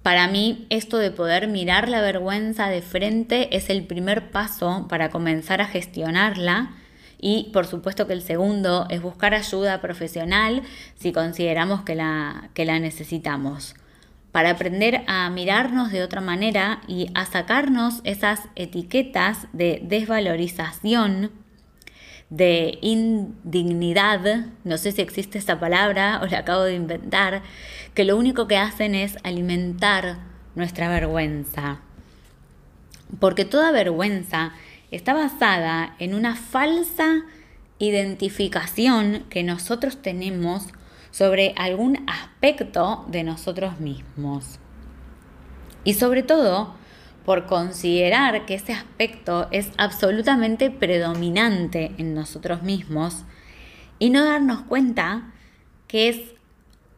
Para 0.04 0.28
mí, 0.28 0.68
esto 0.70 0.98
de 0.98 1.12
poder 1.12 1.48
mirar 1.48 1.88
la 1.88 2.02
vergüenza 2.02 2.68
de 2.68 2.82
frente 2.82 3.56
es 3.56 3.70
el 3.70 3.86
primer 3.86 4.32
paso 4.32 4.86
para 4.90 5.10
comenzar 5.10 5.62
a 5.62 5.66
gestionarla. 5.66 6.74
Y 7.22 7.52
por 7.54 7.66
supuesto 7.68 8.06
que 8.06 8.12
el 8.12 8.22
segundo 8.22 8.86
es 8.90 9.02
buscar 9.02 9.34
ayuda 9.34 9.80
profesional 9.80 10.62
si 10.96 11.14
consideramos 11.14 11.84
que 11.84 11.96
la, 11.96 12.50
que 12.54 12.66
la 12.66 12.80
necesitamos. 12.80 13.76
Para 14.34 14.50
aprender 14.50 15.04
a 15.08 15.30
mirarnos 15.30 15.94
de 15.94 16.04
otra 16.04 16.20
manera 16.20 16.82
y 16.86 17.08
a 17.14 17.26
sacarnos 17.26 18.02
esas 18.04 18.42
etiquetas 18.56 19.48
de 19.54 19.80
desvalorización, 19.84 21.32
de 22.34 22.80
indignidad, 22.82 24.48
no 24.64 24.80
sé 24.80 24.92
si 24.92 25.04
existe 25.04 25.38
esa 25.38 25.60
palabra 25.60 26.20
o 26.24 26.26
la 26.26 26.40
acabo 26.40 26.64
de 26.64 26.74
inventar, 26.74 27.44
que 27.94 28.06
lo 28.06 28.18
único 28.18 28.48
que 28.48 28.58
hacen 28.58 28.96
es 28.96 29.20
alimentar 29.24 30.18
nuestra 30.56 30.90
vergüenza. 30.90 31.82
Porque 33.20 33.46
toda 33.46 33.72
vergüenza 33.72 34.54
está 34.90 35.14
basada 35.14 35.96
en 36.00 36.16
una 36.16 36.36
falsa 36.36 37.22
identificación 37.78 39.26
que 39.30 39.44
nosotros 39.44 40.02
tenemos 40.02 40.70
sobre 41.12 41.54
algún 41.56 42.04
aspecto 42.10 43.06
de 43.10 43.24
nosotros 43.24 43.80
mismos. 43.80 44.58
Y 45.84 45.94
sobre 45.94 46.24
todo, 46.24 46.74
por 47.26 47.46
considerar 47.46 48.46
que 48.46 48.56
ese 48.56 48.74
aspecto 48.74 49.48
es 49.52 49.72
absolutamente 49.78 50.70
predominante 50.70 51.94
en 51.98 52.14
nosotros 52.14 52.64
mismos 52.64 53.24
y 54.00 54.10
no 54.10 54.26
darnos 54.26 54.64
cuenta 54.64 55.34
que 55.88 56.10
es 56.10 56.20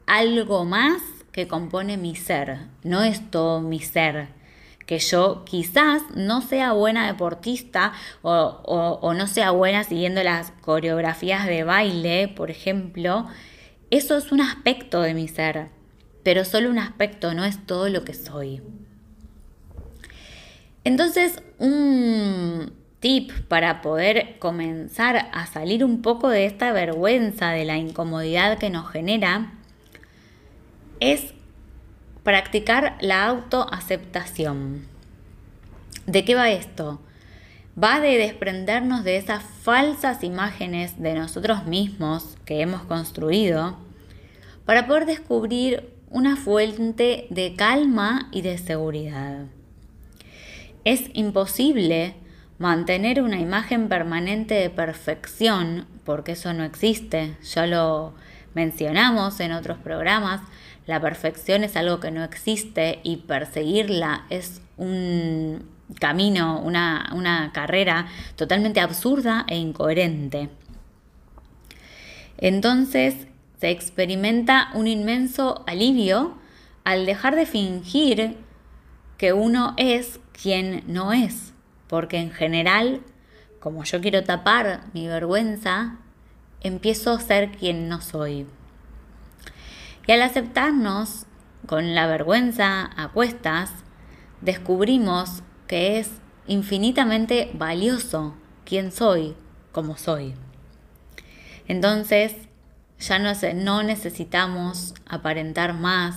algo 0.07 0.65
más 0.65 1.01
que 1.31 1.47
compone 1.47 1.97
mi 1.97 2.15
ser, 2.15 2.67
no 2.83 3.03
es 3.03 3.29
todo 3.29 3.61
mi 3.61 3.79
ser. 3.79 4.29
Que 4.85 4.99
yo 4.99 5.43
quizás 5.45 6.03
no 6.15 6.41
sea 6.41 6.71
buena 6.73 7.07
deportista 7.07 7.91
o, 8.21 8.99
o 9.01 9.13
no 9.15 9.25
sea 9.25 9.49
buena 9.49 9.83
siguiendo 9.83 10.21
las 10.21 10.51
coreografías 10.61 11.47
de 11.47 11.63
baile, 11.63 12.27
por 12.27 12.51
ejemplo, 12.51 13.25
eso 13.89 14.17
es 14.17 14.31
un 14.31 14.41
aspecto 14.41 15.01
de 15.01 15.13
mi 15.13 15.27
ser, 15.27 15.69
pero 16.23 16.45
solo 16.45 16.69
un 16.69 16.79
aspecto, 16.79 17.33
no 17.33 17.45
es 17.45 17.65
todo 17.65 17.89
lo 17.89 18.03
que 18.03 18.13
soy. 18.13 18.61
Entonces, 20.85 21.41
un 21.57 22.71
tip 22.99 23.31
para 23.47 23.81
poder 23.81 24.37
comenzar 24.39 25.29
a 25.33 25.47
salir 25.47 25.83
un 25.83 26.01
poco 26.01 26.29
de 26.29 26.45
esta 26.45 26.71
vergüenza, 26.71 27.49
de 27.49 27.65
la 27.65 27.77
incomodidad 27.77 28.59
que 28.59 28.69
nos 28.69 28.89
genera, 28.91 29.51
es 30.99 31.33
practicar 32.23 32.97
la 33.01 33.25
autoaceptación. 33.25 34.85
¿De 36.05 36.23
qué 36.23 36.35
va 36.35 36.51
esto? 36.51 37.01
Va 37.81 37.99
de 37.99 38.17
desprendernos 38.17 39.03
de 39.03 39.17
esas 39.17 39.43
falsas 39.43 40.23
imágenes 40.23 41.01
de 41.01 41.15
nosotros 41.15 41.65
mismos 41.65 42.37
que 42.45 42.61
hemos 42.61 42.83
construido 42.83 43.75
para 44.65 44.85
poder 44.85 45.07
descubrir 45.07 45.89
una 46.11 46.35
fuente 46.35 47.25
de 47.31 47.55
calma 47.55 48.29
y 48.31 48.43
de 48.43 48.59
seguridad. 48.59 49.45
Es 50.85 51.09
imposible 51.13 52.15
mantener 52.57 53.21
una 53.21 53.39
imagen 53.39 53.89
permanente 53.89 54.53
de 54.53 54.69
perfección, 54.69 55.87
porque 56.05 56.33
eso 56.33 56.53
no 56.53 56.63
existe, 56.63 57.35
ya 57.43 57.65
lo 57.65 58.13
mencionamos 58.53 59.39
en 59.39 59.51
otros 59.51 59.77
programas, 59.79 60.41
la 60.85 61.01
perfección 61.01 61.63
es 61.63 61.75
algo 61.75 61.99
que 61.99 62.11
no 62.11 62.23
existe 62.23 62.99
y 63.03 63.17
perseguirla 63.17 64.25
es 64.29 64.61
un 64.77 65.67
camino, 65.99 66.61
una, 66.61 67.09
una 67.13 67.51
carrera 67.51 68.05
totalmente 68.35 68.79
absurda 68.79 69.45
e 69.47 69.57
incoherente. 69.57 70.49
Entonces 72.37 73.27
se 73.59 73.71
experimenta 73.71 74.69
un 74.75 74.87
inmenso 74.87 75.63
alivio 75.65 76.37
al 76.83 77.07
dejar 77.07 77.35
de 77.35 77.47
fingir 77.47 78.37
que 79.17 79.33
uno 79.33 79.73
es 79.77 80.19
quien 80.41 80.83
no 80.87 81.13
es, 81.13 81.53
porque 81.87 82.17
en 82.17 82.31
general, 82.31 83.01
como 83.59 83.83
yo 83.83 84.01
quiero 84.01 84.23
tapar 84.23 84.83
mi 84.93 85.07
vergüenza, 85.07 85.97
empiezo 86.61 87.11
a 87.11 87.19
ser 87.19 87.51
quien 87.51 87.89
no 87.89 88.01
soy. 88.01 88.47
Y 90.07 90.11
al 90.11 90.21
aceptarnos 90.21 91.25
con 91.65 91.95
la 91.95 92.07
vergüenza 92.07 92.91
a 92.95 93.09
cuestas, 93.09 93.71
descubrimos 94.41 95.41
que 95.67 95.99
es 95.99 96.11
infinitamente 96.47 97.51
valioso 97.53 98.35
quién 98.65 98.91
soy 98.91 99.35
como 99.71 99.97
soy. 99.97 100.35
Entonces, 101.67 102.35
ya 102.99 103.19
no, 103.19 103.31
no 103.55 103.83
necesitamos 103.83 104.93
aparentar 105.07 105.73
más 105.73 106.15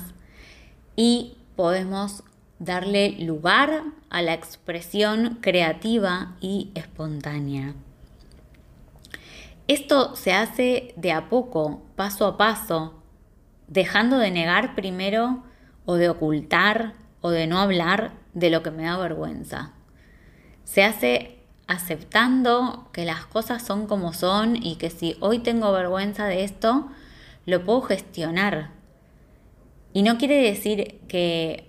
y 0.97 1.37
podemos 1.57 2.23
darle 2.59 3.11
lugar 3.21 3.85
a 4.11 4.23
la 4.23 4.35
expresión 4.35 5.39
creativa 5.41 6.37
y 6.41 6.71
espontánea. 6.75 7.75
Esto 9.69 10.17
se 10.17 10.33
hace 10.33 10.95
de 10.97 11.13
a 11.13 11.29
poco, 11.29 11.83
paso 11.95 12.27
a 12.27 12.37
paso, 12.37 13.03
dejando 13.67 14.19
de 14.19 14.31
negar 14.31 14.75
primero 14.75 15.43
o 15.85 15.95
de 15.95 16.09
ocultar 16.09 16.95
o 17.21 17.31
de 17.31 17.47
no 17.47 17.59
hablar 17.59 18.13
de 18.33 18.51
lo 18.51 18.63
que 18.63 18.71
me 18.71 18.85
da 18.85 18.97
vergüenza. 18.97 19.73
Se 20.65 20.85
hace 20.85 21.39
aceptando 21.67 22.89
que 22.93 23.05
las 23.05 23.27
cosas 23.27 23.63
son 23.63 23.87
como 23.87 24.15
son 24.15 24.57
y 24.57 24.77
que 24.77 24.89
si 24.89 25.17
hoy 25.21 25.39
tengo 25.39 25.71
vergüenza 25.71 26.25
de 26.25 26.45
esto, 26.45 26.89
lo 27.45 27.63
puedo 27.65 27.83
gestionar. 27.83 28.71
Y 29.93 30.03
no 30.03 30.17
quiere 30.17 30.43
decir 30.43 31.01
que 31.09 31.68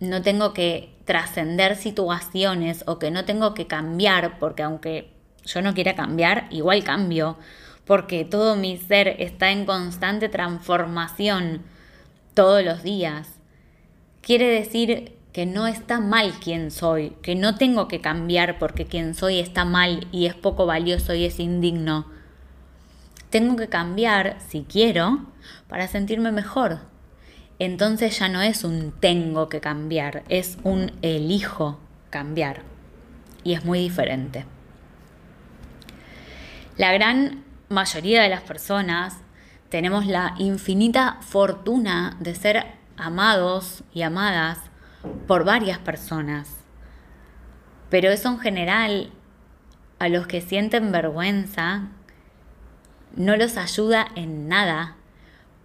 no 0.00 0.22
tengo 0.22 0.52
que 0.52 0.94
trascender 1.04 1.76
situaciones 1.76 2.84
o 2.86 2.98
que 2.98 3.10
no 3.10 3.24
tengo 3.24 3.54
que 3.54 3.66
cambiar, 3.66 4.38
porque 4.38 4.62
aunque 4.62 5.10
yo 5.44 5.62
no 5.62 5.74
quiera 5.74 5.94
cambiar, 5.94 6.46
igual 6.50 6.84
cambio, 6.84 7.36
porque 7.84 8.24
todo 8.24 8.54
mi 8.54 8.76
ser 8.76 9.16
está 9.18 9.50
en 9.50 9.64
constante 9.64 10.28
transformación 10.28 11.62
todos 12.34 12.62
los 12.62 12.82
días. 12.82 13.38
Quiere 14.20 14.46
decir 14.46 15.16
que 15.32 15.46
no 15.46 15.66
está 15.66 16.00
mal 16.00 16.32
quien 16.40 16.70
soy, 16.70 17.10
que 17.22 17.34
no 17.34 17.54
tengo 17.56 17.88
que 17.88 18.00
cambiar 18.00 18.58
porque 18.58 18.84
quien 18.84 19.14
soy 19.14 19.38
está 19.38 19.64
mal 19.64 20.06
y 20.12 20.26
es 20.26 20.34
poco 20.34 20.66
valioso 20.66 21.14
y 21.14 21.24
es 21.24 21.40
indigno. 21.40 22.06
Tengo 23.30 23.56
que 23.56 23.68
cambiar, 23.68 24.36
si 24.46 24.62
quiero, 24.62 25.26
para 25.68 25.86
sentirme 25.86 26.32
mejor. 26.32 26.80
Entonces 27.58 28.18
ya 28.18 28.28
no 28.28 28.40
es 28.40 28.64
un 28.64 28.92
tengo 28.92 29.48
que 29.48 29.60
cambiar, 29.60 30.22
es 30.28 30.58
un 30.62 30.92
elijo 31.02 31.78
cambiar. 32.10 32.62
Y 33.42 33.54
es 33.54 33.64
muy 33.64 33.80
diferente. 33.80 34.44
La 36.76 36.92
gran 36.92 37.44
mayoría 37.68 38.22
de 38.22 38.28
las 38.28 38.42
personas 38.42 39.18
tenemos 39.68 40.06
la 40.06 40.34
infinita 40.38 41.18
fortuna 41.20 42.16
de 42.20 42.34
ser 42.34 42.66
amados 42.96 43.82
y 43.92 44.02
amadas 44.02 44.58
por 45.26 45.44
varias 45.44 45.78
personas. 45.78 46.48
Pero 47.90 48.10
eso 48.10 48.28
en 48.28 48.38
general 48.38 49.12
a 49.98 50.08
los 50.08 50.26
que 50.26 50.40
sienten 50.40 50.92
vergüenza 50.92 51.88
no 53.16 53.36
los 53.36 53.56
ayuda 53.56 54.06
en 54.14 54.48
nada 54.48 54.96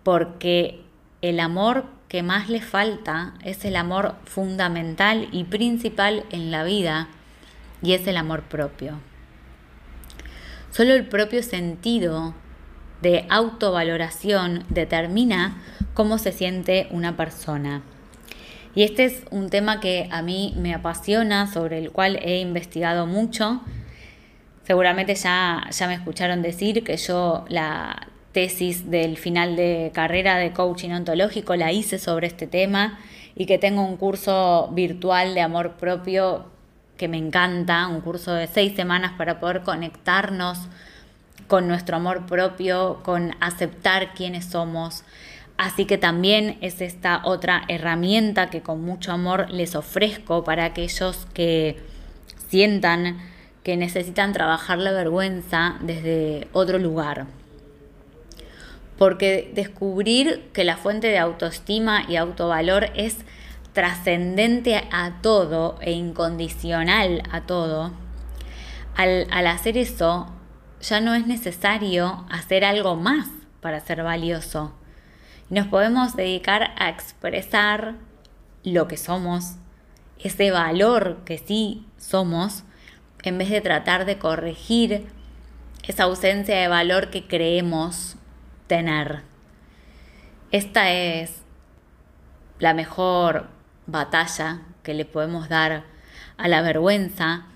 porque 0.04 0.84
el 1.24 1.40
amor 1.40 1.86
que 2.10 2.22
más 2.22 2.50
les 2.50 2.66
falta 2.66 3.34
es 3.44 3.64
el 3.64 3.78
amor 3.78 4.16
fundamental 4.26 5.30
y 5.32 5.46
principal 5.46 6.26
en 6.32 6.52
la 6.52 6.66
vida 6.66 7.08
y 7.82 7.94
es 7.94 8.06
el 8.08 8.18
amor 8.18 8.44
propio. 8.44 9.00
Solo 10.70 10.94
el 10.94 11.08
propio 11.08 11.42
sentido 11.42 12.36
de 13.02 13.26
autovaloración 13.30 14.66
determina 14.68 15.62
cómo 15.94 16.18
se 16.18 16.34
siente 16.34 16.88
una 16.92 17.16
persona. 17.16 17.84
Y 18.76 18.84
este 18.84 19.06
es 19.06 19.24
un 19.32 19.50
tema 19.50 19.80
que 19.80 20.10
a 20.12 20.22
mí 20.22 20.54
me 20.58 20.74
apasiona, 20.74 21.48
sobre 21.48 21.78
el 21.78 21.92
cual 21.92 22.20
he 22.22 22.40
investigado 22.40 23.08
mucho. 23.08 23.62
Seguramente 24.64 25.16
ya, 25.16 25.70
ya 25.72 25.88
me 25.88 25.94
escucharon 25.94 26.42
decir 26.42 26.84
que 26.84 26.98
yo 26.98 27.46
la 27.48 28.10
tesis 28.34 28.90
del 28.90 29.18
final 29.18 29.56
de 29.56 29.92
carrera 29.94 30.38
de 30.38 30.52
coaching 30.52 30.90
ontológico 30.90 31.56
la 31.56 31.72
hice 31.72 32.00
sobre 32.00 32.28
este 32.28 32.48
tema 32.48 33.00
y 33.36 33.46
que 33.46 33.58
tengo 33.58 33.84
un 33.84 33.98
curso 33.98 34.70
virtual 34.74 35.34
de 35.34 35.42
amor 35.42 35.74
propio 35.74 36.46
que 36.98 37.08
me 37.08 37.18
encanta, 37.18 37.88
un 37.88 38.02
curso 38.02 38.34
de 38.34 38.48
seis 38.48 38.76
semanas 38.76 39.14
para 39.18 39.40
poder 39.40 39.62
conectarnos 39.62 40.60
con 41.48 41.68
nuestro 41.68 41.98
amor 41.98 42.26
propio, 42.26 43.02
con 43.04 43.36
aceptar 43.40 44.14
quiénes 44.14 44.46
somos. 44.46 45.04
Así 45.58 45.86
que 45.86 45.98
también 45.98 46.58
es 46.62 46.82
esta 46.82 47.22
otra 47.24 47.64
herramienta 47.68 48.50
que 48.50 48.62
con 48.62 48.84
mucho 48.84 49.12
amor 49.12 49.50
les 49.52 49.76
ofrezco 49.76 50.44
para 50.44 50.66
aquellos 50.66 51.28
que 51.34 51.78
sientan 52.50 53.20
que 53.64 53.78
necesitan 53.78 54.34
trabajar 54.34 54.78
la 54.78 54.92
vergüenza 54.92 55.76
desde 55.82 56.48
otro 56.54 56.80
lugar. 56.80 57.28
Porque 58.98 59.52
descubrir 59.54 60.50
que 60.54 60.64
la 60.64 60.78
fuente 60.78 61.08
de 61.08 61.18
autoestima 61.18 62.06
y 62.08 62.16
autovalor 62.16 62.90
es 62.96 63.18
trascendente 63.74 64.84
a 64.92 65.20
todo 65.22 65.78
e 65.82 65.92
incondicional 65.92 67.24
a 67.32 67.42
todo, 67.42 67.92
al, 68.96 69.28
al 69.32 69.48
hacer 69.48 69.78
eso 69.78 70.32
ya 70.84 71.00
no 71.00 71.16
es 71.16 71.26
necesario 71.26 72.26
hacer 72.30 72.66
algo 72.66 72.96
más 72.96 73.28
para 73.62 73.80
ser 73.80 74.04
valioso. 74.04 74.74
Nos 75.50 75.68
podemos 75.68 76.16
dedicar 76.16 76.72
a 76.78 76.90
expresar 76.90 77.96
lo 78.64 78.88
que 78.88 78.98
somos, 78.98 79.56
ese 80.20 80.52
valor 80.52 81.22
que 81.26 81.38
sí 81.38 81.86
somos, 81.98 82.64
en 83.24 83.38
vez 83.38 83.50
de 83.50 83.62
tratar 83.62 84.06
de 84.06 84.18
corregir 84.18 85.08
esa 85.84 86.04
ausencia 86.04 86.56
de 86.56 86.68
valor 86.68 87.10
que 87.10 87.28
creemos 87.28 88.18
tener. 88.68 89.22
Esta 90.52 90.92
es 90.92 91.42
la 92.60 92.74
mejor 92.74 93.50
batalla 93.88 94.62
que 94.84 94.94
le 94.94 95.06
podemos 95.06 95.50
dar 95.50 95.84
a 96.38 96.48
la 96.48 96.62
vergüenza 96.62 97.48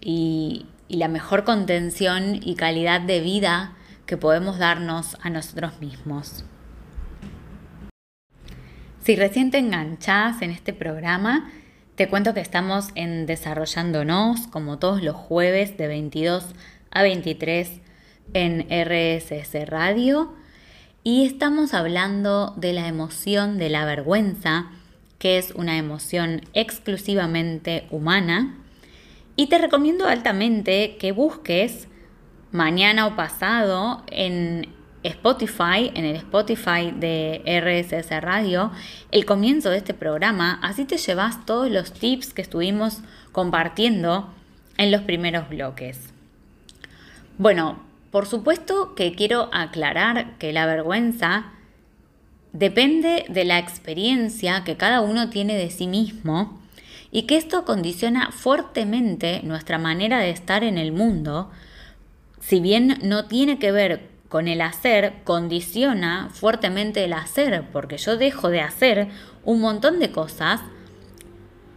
y, 0.00 0.66
la 0.88 1.06
mejor 1.06 1.44
contención 1.44 2.40
y 2.42 2.56
calidad 2.56 3.00
de 3.00 3.20
vida 3.20 3.74
que 4.06 4.16
podemos 4.16 4.58
darnos 4.58 5.16
a 5.22 5.30
nosotros 5.30 5.80
mismos. 5.80 6.44
Si 9.00 9.14
recién 9.14 9.52
te 9.52 9.58
enganchás 9.58 10.42
en 10.42 10.50
este 10.50 10.72
programa, 10.72 11.48
te 11.94 12.08
cuento 12.08 12.34
que 12.34 12.40
estamos 12.40 12.88
en 12.96 13.26
Desarrollándonos, 13.26 14.48
como 14.48 14.80
todos 14.80 15.00
los 15.00 15.14
jueves 15.14 15.76
de 15.76 15.86
22 15.86 16.44
a 16.90 17.02
23 17.02 17.80
en 18.34 18.66
RSS 18.68 19.68
Radio, 19.68 20.34
y 21.02 21.24
estamos 21.24 21.72
hablando 21.72 22.52
de 22.56 22.72
la 22.72 22.86
emoción 22.86 23.58
de 23.58 23.70
la 23.70 23.84
vergüenza, 23.84 24.66
que 25.18 25.38
es 25.38 25.52
una 25.52 25.76
emoción 25.78 26.42
exclusivamente 26.52 27.86
humana, 27.90 28.56
y 29.36 29.46
te 29.46 29.58
recomiendo 29.58 30.06
altamente 30.06 30.96
que 30.98 31.12
busques 31.12 31.88
mañana 32.52 33.06
o 33.06 33.16
pasado 33.16 34.04
en 34.08 34.68
Spotify, 35.02 35.90
en 35.94 36.04
el 36.04 36.16
Spotify 36.16 36.92
de 36.94 37.42
RSS 37.46 38.20
Radio, 38.20 38.70
el 39.10 39.24
comienzo 39.24 39.70
de 39.70 39.78
este 39.78 39.94
programa, 39.94 40.58
así 40.62 40.84
te 40.84 40.98
llevas 40.98 41.46
todos 41.46 41.70
los 41.70 41.92
tips 41.92 42.34
que 42.34 42.42
estuvimos 42.42 43.00
compartiendo 43.32 44.28
en 44.76 44.90
los 44.90 45.02
primeros 45.02 45.48
bloques. 45.48 46.12
Bueno, 47.38 47.89
por 48.10 48.26
supuesto 48.26 48.94
que 48.94 49.14
quiero 49.14 49.48
aclarar 49.52 50.36
que 50.38 50.52
la 50.52 50.66
vergüenza 50.66 51.52
depende 52.52 53.24
de 53.28 53.44
la 53.44 53.58
experiencia 53.58 54.64
que 54.64 54.76
cada 54.76 55.00
uno 55.00 55.30
tiene 55.30 55.56
de 55.56 55.70
sí 55.70 55.86
mismo 55.86 56.60
y 57.12 57.22
que 57.22 57.36
esto 57.36 57.64
condiciona 57.64 58.32
fuertemente 58.32 59.40
nuestra 59.44 59.78
manera 59.78 60.18
de 60.18 60.30
estar 60.30 60.64
en 60.64 60.78
el 60.78 60.92
mundo, 60.92 61.50
si 62.40 62.60
bien 62.60 62.98
no 63.02 63.26
tiene 63.26 63.58
que 63.58 63.72
ver 63.72 64.10
con 64.28 64.46
el 64.46 64.60
hacer 64.60 65.14
condiciona 65.24 66.28
fuertemente 66.32 67.04
el 67.04 67.12
hacer, 67.12 67.64
porque 67.72 67.98
yo 67.98 68.16
dejo 68.16 68.48
de 68.48 68.60
hacer 68.60 69.08
un 69.44 69.60
montón 69.60 69.98
de 69.98 70.12
cosas 70.12 70.60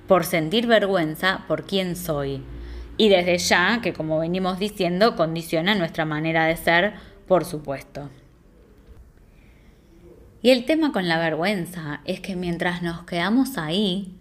por 0.08 0.24
sentir 0.24 0.68
vergüenza 0.68 1.46
por 1.48 1.66
quién 1.66 1.96
soy. 1.96 2.44
Y 2.98 3.10
desde 3.10 3.38
ya, 3.38 3.80
que 3.82 3.94
como 3.94 4.20
venimos 4.20 4.60
diciendo, 4.60 5.16
condiciona 5.16 5.76
nuestra 5.76 6.06
manera 6.06 6.46
de 6.46 6.56
ser, 6.58 6.94
por 7.28 7.46
supuesto. 7.46 8.10
Y 10.42 10.52
el 10.52 10.66
tema 10.66 10.92
con 10.92 11.08
la 11.08 11.18
vergüenza 11.18 12.02
es 12.06 12.20
que 12.20 12.36
mientras 12.36 12.82
nos 12.82 13.04
quedamos 13.06 13.58
ahí, 13.58 14.20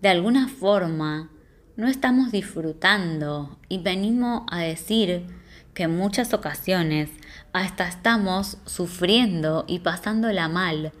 de 0.00 0.08
alguna 0.08 0.48
forma 0.48 1.30
no 1.76 1.88
estamos 1.88 2.30
disfrutando 2.30 3.58
y 3.68 3.78
venimos 3.78 4.42
a 4.50 4.60
decir 4.60 5.26
que 5.74 5.84
en 5.84 5.96
muchas 5.96 6.32
ocasiones 6.32 7.10
hasta 7.52 7.88
estamos 7.88 8.58
sufriendo 8.66 9.64
y 9.66 9.80
pasándola 9.80 10.48
mal 10.48 10.92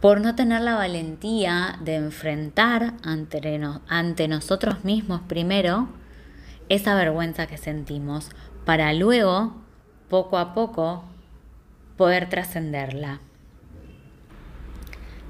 por 0.00 0.20
no 0.20 0.34
tener 0.34 0.62
la 0.62 0.76
valentía 0.76 1.78
de 1.82 1.96
enfrentar 1.96 2.94
ante, 3.02 4.28
nosotros 4.28 4.84
mismos 4.84 5.20
primero 5.28 5.88
esa 6.70 6.94
vergüenza 6.94 7.46
que 7.46 7.58
sentimos 7.58 8.30
para 8.64 8.92
luego, 8.94 9.54
poco 10.08 10.38
a 10.38 10.54
poco, 10.54 11.04
poder 11.96 12.28
trascenderla. 12.28 13.20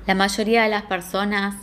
La 0.06 0.14
mayoría 0.14 0.62
de 0.62 0.68
las 0.68 0.84
personas 0.84 1.56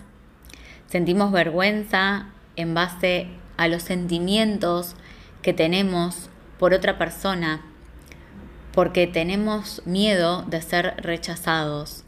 sentimos 0.88 1.32
vergüenza 1.32 2.28
en 2.56 2.74
base 2.74 3.28
a 3.56 3.68
los 3.68 3.84
sentimientos 3.84 4.96
que 5.42 5.54
tenemos 5.54 6.30
por 6.60 6.74
otra 6.74 6.98
persona 6.98 7.62
porque 8.74 9.08
tenemos 9.08 9.82
miedo 9.86 10.44
de 10.44 10.62
ser 10.62 10.96
rechazados. 10.98 12.04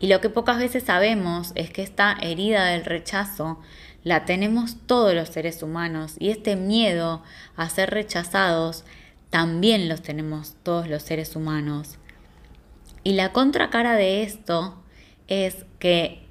Y 0.00 0.06
lo 0.06 0.20
que 0.20 0.30
pocas 0.30 0.58
veces 0.58 0.84
sabemos 0.84 1.52
es 1.54 1.70
que 1.70 1.82
esta 1.82 2.16
herida 2.20 2.66
del 2.66 2.84
rechazo 2.84 3.60
la 4.04 4.24
tenemos 4.24 4.76
todos 4.86 5.14
los 5.14 5.28
seres 5.28 5.62
humanos 5.62 6.14
y 6.18 6.30
este 6.30 6.56
miedo 6.56 7.22
a 7.56 7.68
ser 7.68 7.90
rechazados 7.90 8.84
también 9.30 9.88
los 9.88 10.02
tenemos 10.02 10.54
todos 10.62 10.88
los 10.88 11.02
seres 11.02 11.34
humanos. 11.36 11.98
Y 13.02 13.12
la 13.12 13.32
contracara 13.32 13.94
de 13.94 14.22
esto 14.22 14.82
es 15.26 15.66
que 15.78 16.26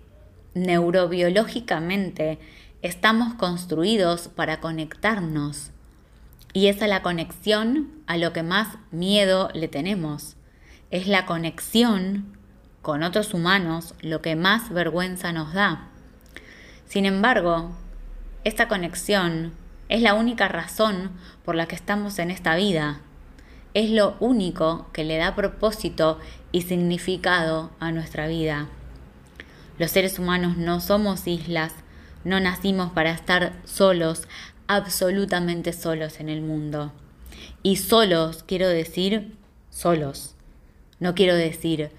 neurobiológicamente 0.53 2.39
estamos 2.82 3.34
construidos 3.36 4.30
para 4.30 4.60
conectarnos 4.60 5.71
y 6.53 6.67
es 6.67 6.80
la 6.80 7.01
conexión 7.03 7.91
a 8.08 8.17
lo 8.17 8.34
que 8.34 8.43
más 8.43 8.77
miedo 8.91 9.49
le 9.53 9.67
tenemos. 9.67 10.36
Es 10.89 11.08
la 11.08 11.25
conexión 11.25 12.37
con 12.88 13.04
otros 13.04 13.34
humanos 13.34 13.95
lo 14.00 14.21
que 14.21 14.38
más 14.38 14.69
vergüenza 14.69 15.34
nos 15.34 15.52
da. 15.52 15.89
Sin 16.86 17.06
embargo, 17.06 17.76
esta 18.45 18.69
conexión 18.69 19.52
es 19.89 20.02
la 20.02 20.13
única 20.13 20.47
razón 20.47 21.12
por 21.43 21.56
la 21.56 21.67
que 21.67 21.76
estamos 21.76 22.17
en 22.17 22.32
esta 22.32 22.56
vida. 22.56 23.02
Es 23.73 23.89
lo 23.89 24.15
único 24.21 24.88
que 24.93 25.04
le 25.04 25.17
da 25.17 25.36
propósito 25.36 26.17
y 26.54 26.62
significado 26.62 27.71
a 27.82 27.91
nuestra 27.91 28.26
vida. 28.26 28.69
Los 29.78 29.91
seres 29.91 30.17
humanos 30.17 30.56
no 30.56 30.80
somos 30.80 31.28
islas, 31.28 31.73
no 32.23 32.39
nacimos 32.39 32.93
para 32.93 33.12
estar 33.12 33.52
solos, 33.65 34.30
absolutamente 34.67 35.73
solos 35.73 36.21
en 36.21 36.30
el 36.30 36.41
mundo. 36.41 36.93
Y 37.63 37.76
solos 37.76 38.45
quiero 38.47 38.69
decir 38.69 39.36
solos. 39.71 40.36
No 41.02 41.15
quiero 41.15 41.36
decir 41.36 41.91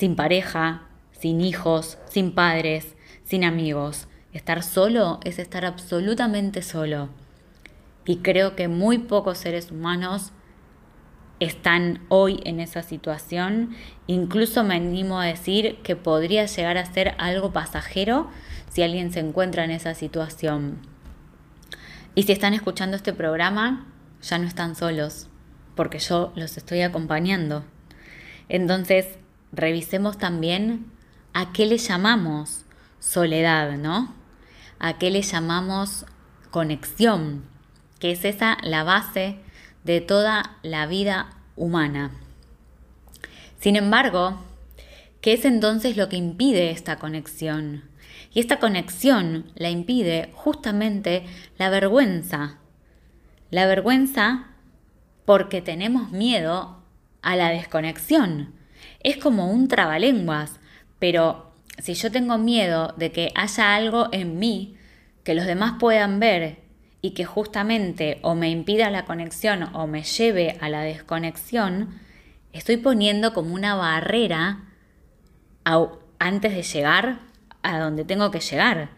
sin 0.00 0.16
pareja, 0.16 0.84
sin 1.12 1.42
hijos, 1.42 1.98
sin 2.08 2.32
padres, 2.32 2.94
sin 3.22 3.44
amigos. 3.44 4.08
Estar 4.32 4.62
solo 4.62 5.20
es 5.24 5.38
estar 5.38 5.66
absolutamente 5.66 6.62
solo. 6.62 7.10
Y 8.06 8.16
creo 8.20 8.56
que 8.56 8.66
muy 8.66 8.96
pocos 8.96 9.36
seres 9.36 9.70
humanos 9.70 10.32
están 11.38 12.00
hoy 12.08 12.40
en 12.44 12.60
esa 12.60 12.82
situación. 12.82 13.76
Incluso 14.06 14.64
me 14.64 14.76
animo 14.76 15.20
a 15.20 15.26
decir 15.26 15.76
que 15.82 15.96
podría 15.96 16.46
llegar 16.46 16.78
a 16.78 16.86
ser 16.86 17.14
algo 17.18 17.52
pasajero 17.52 18.30
si 18.70 18.82
alguien 18.82 19.12
se 19.12 19.20
encuentra 19.20 19.64
en 19.64 19.70
esa 19.70 19.92
situación. 19.92 20.78
Y 22.14 22.22
si 22.22 22.32
están 22.32 22.54
escuchando 22.54 22.96
este 22.96 23.12
programa, 23.12 23.86
ya 24.22 24.38
no 24.38 24.46
están 24.46 24.76
solos, 24.76 25.28
porque 25.74 25.98
yo 25.98 26.32
los 26.36 26.56
estoy 26.56 26.80
acompañando. 26.80 27.66
Entonces, 28.48 29.19
revisemos 29.52 30.18
también 30.18 30.86
a 31.32 31.52
qué 31.52 31.66
le 31.66 31.78
llamamos 31.78 32.64
soledad, 32.98 33.76
¿no? 33.76 34.14
A 34.78 34.98
qué 34.98 35.10
le 35.10 35.22
llamamos 35.22 36.06
conexión, 36.50 37.44
que 37.98 38.12
es 38.12 38.24
esa 38.24 38.58
la 38.62 38.84
base 38.84 39.36
de 39.84 40.00
toda 40.00 40.56
la 40.62 40.86
vida 40.86 41.30
humana. 41.56 42.10
Sin 43.58 43.76
embargo, 43.76 44.40
¿qué 45.20 45.34
es 45.34 45.44
entonces 45.44 45.96
lo 45.96 46.08
que 46.08 46.16
impide 46.16 46.70
esta 46.70 46.96
conexión? 46.96 47.84
Y 48.32 48.40
esta 48.40 48.58
conexión 48.58 49.50
la 49.56 49.70
impide 49.70 50.30
justamente 50.34 51.24
la 51.58 51.68
vergüenza. 51.68 52.58
La 53.50 53.66
vergüenza 53.66 54.46
porque 55.24 55.60
tenemos 55.60 56.10
miedo 56.10 56.82
a 57.22 57.36
la 57.36 57.48
desconexión. 57.48 58.59
Es 59.02 59.16
como 59.16 59.50
un 59.50 59.68
trabalenguas, 59.68 60.60
pero 60.98 61.52
si 61.78 61.94
yo 61.94 62.12
tengo 62.12 62.38
miedo 62.38 62.94
de 62.96 63.12
que 63.12 63.32
haya 63.34 63.74
algo 63.74 64.08
en 64.12 64.38
mí 64.38 64.76
que 65.24 65.34
los 65.34 65.46
demás 65.46 65.74
puedan 65.78 66.20
ver 66.20 66.58
y 67.02 67.12
que 67.12 67.24
justamente 67.24 68.18
o 68.22 68.34
me 68.34 68.50
impida 68.50 68.90
la 68.90 69.06
conexión 69.06 69.74
o 69.74 69.86
me 69.86 70.02
lleve 70.02 70.58
a 70.60 70.68
la 70.68 70.82
desconexión, 70.82 71.98
estoy 72.52 72.76
poniendo 72.76 73.32
como 73.32 73.54
una 73.54 73.74
barrera 73.74 74.64
antes 76.18 76.54
de 76.54 76.62
llegar 76.62 77.20
a 77.62 77.78
donde 77.78 78.04
tengo 78.04 78.30
que 78.30 78.40
llegar. 78.40 78.90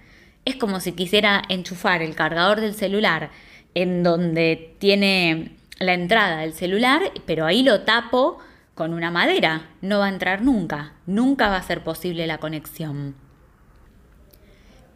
Es 0.44 0.56
como 0.56 0.80
si 0.80 0.92
quisiera 0.92 1.42
enchufar 1.48 2.02
el 2.02 2.16
cargador 2.16 2.60
del 2.60 2.74
celular 2.74 3.30
en 3.74 4.02
donde 4.02 4.74
tiene 4.78 5.56
la 5.78 5.94
entrada 5.94 6.38
del 6.38 6.54
celular, 6.54 7.02
pero 7.26 7.46
ahí 7.46 7.62
lo 7.62 7.82
tapo 7.82 8.38
con 8.74 8.94
una 8.94 9.10
madera. 9.10 9.70
No 9.80 10.00
va 10.00 10.06
a 10.06 10.10
entrar 10.10 10.42
nunca. 10.42 10.92
Nunca 11.06 11.48
va 11.48 11.56
a 11.56 11.62
ser 11.62 11.84
posible 11.84 12.26
la 12.26 12.38
conexión. 12.38 13.14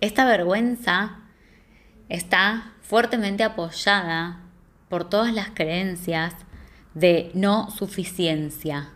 Esta 0.01 0.25
vergüenza 0.25 1.21
está 2.09 2.73
fuertemente 2.83 3.43
apoyada 3.45 4.41
por 4.89 5.09
todas 5.09 5.33
las 5.35 5.51
creencias 5.51 6.35
de 6.95 7.31
no 7.35 7.71
suficiencia, 7.71 8.91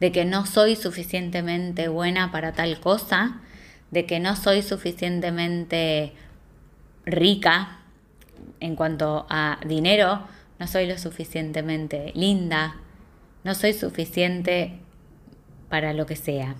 de 0.00 0.12
que 0.12 0.24
no 0.24 0.46
soy 0.46 0.76
suficientemente 0.76 1.88
buena 1.88 2.32
para 2.32 2.52
tal 2.52 2.80
cosa, 2.80 3.40
de 3.90 4.06
que 4.06 4.20
no 4.20 4.36
soy 4.36 4.62
suficientemente 4.62 6.14
rica 7.04 7.78
en 8.60 8.76
cuanto 8.76 9.26
a 9.30 9.58
dinero, 9.66 10.26
no 10.58 10.66
soy 10.66 10.86
lo 10.86 10.98
suficientemente 10.98 12.12
linda, 12.14 12.76
no 13.44 13.54
soy 13.54 13.72
suficiente 13.72 14.78
para 15.68 15.92
lo 15.92 16.06
que 16.06 16.16
sea. 16.16 16.56